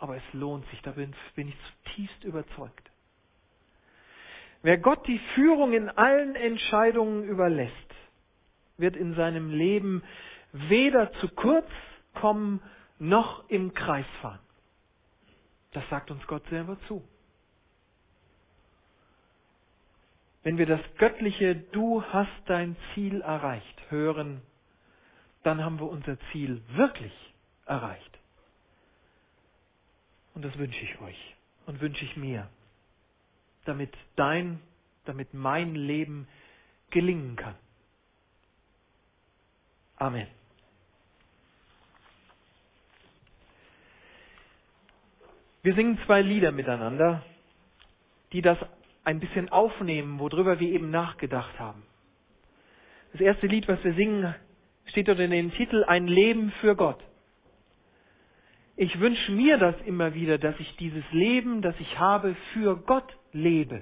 Aber 0.00 0.16
es 0.16 0.22
lohnt 0.32 0.66
sich, 0.70 0.82
da 0.82 0.90
bin, 0.90 1.14
bin 1.36 1.46
ich 1.46 1.56
zutiefst 1.84 2.24
überzeugt. 2.24 2.90
Wer 4.62 4.78
Gott 4.78 5.06
die 5.06 5.20
Führung 5.36 5.72
in 5.72 5.88
allen 5.88 6.34
Entscheidungen 6.34 7.22
überlässt, 7.22 7.94
wird 8.78 8.96
in 8.96 9.14
seinem 9.14 9.50
Leben 9.50 10.02
weder 10.52 11.12
zu 11.14 11.28
kurz 11.28 11.68
kommen 12.14 12.60
noch 12.98 13.48
im 13.48 13.72
Kreis 13.72 14.06
fahren. 14.20 14.40
Das 15.70 15.88
sagt 15.88 16.10
uns 16.10 16.26
Gott 16.26 16.44
selber 16.48 16.78
zu. 16.88 17.06
Wenn 20.42 20.58
wir 20.58 20.66
das 20.66 20.80
göttliche 20.98 21.54
Du 21.54 22.02
hast 22.02 22.42
dein 22.46 22.76
Ziel 22.92 23.20
erreicht 23.20 23.90
hören, 23.90 24.42
dann 25.42 25.64
haben 25.64 25.78
wir 25.78 25.88
unser 25.88 26.18
Ziel 26.30 26.62
wirklich 26.68 27.12
erreicht. 27.66 28.18
Und 30.34 30.44
das 30.44 30.56
wünsche 30.58 30.82
ich 30.84 31.00
euch 31.00 31.36
und 31.66 31.80
wünsche 31.80 32.04
ich 32.04 32.16
mir, 32.16 32.48
damit 33.64 33.92
dein, 34.16 34.60
damit 35.04 35.34
mein 35.34 35.74
Leben 35.74 36.28
gelingen 36.90 37.36
kann. 37.36 37.56
Amen. 39.96 40.26
Wir 45.62 45.74
singen 45.74 45.98
zwei 46.06 46.22
Lieder 46.22 46.52
miteinander, 46.52 47.22
die 48.32 48.40
das 48.40 48.58
ein 49.04 49.20
bisschen 49.20 49.50
aufnehmen, 49.50 50.18
worüber 50.18 50.58
wir 50.58 50.68
eben 50.68 50.90
nachgedacht 50.90 51.58
haben. 51.58 51.82
Das 53.12 53.20
erste 53.20 53.46
Lied, 53.46 53.68
was 53.68 53.82
wir 53.84 53.94
singen, 53.94 54.34
steht 54.86 55.08
unter 55.08 55.26
dem 55.26 55.52
Titel 55.52 55.84
Ein 55.84 56.06
Leben 56.06 56.52
für 56.60 56.76
Gott. 56.76 56.98
Ich 58.76 58.98
wünsche 58.98 59.32
mir 59.32 59.58
das 59.58 59.74
immer 59.84 60.14
wieder, 60.14 60.38
dass 60.38 60.58
ich 60.58 60.76
dieses 60.76 61.04
Leben, 61.12 61.60
das 61.60 61.74
ich 61.80 61.98
habe, 61.98 62.34
für 62.52 62.76
Gott 62.76 63.16
lebe. 63.32 63.78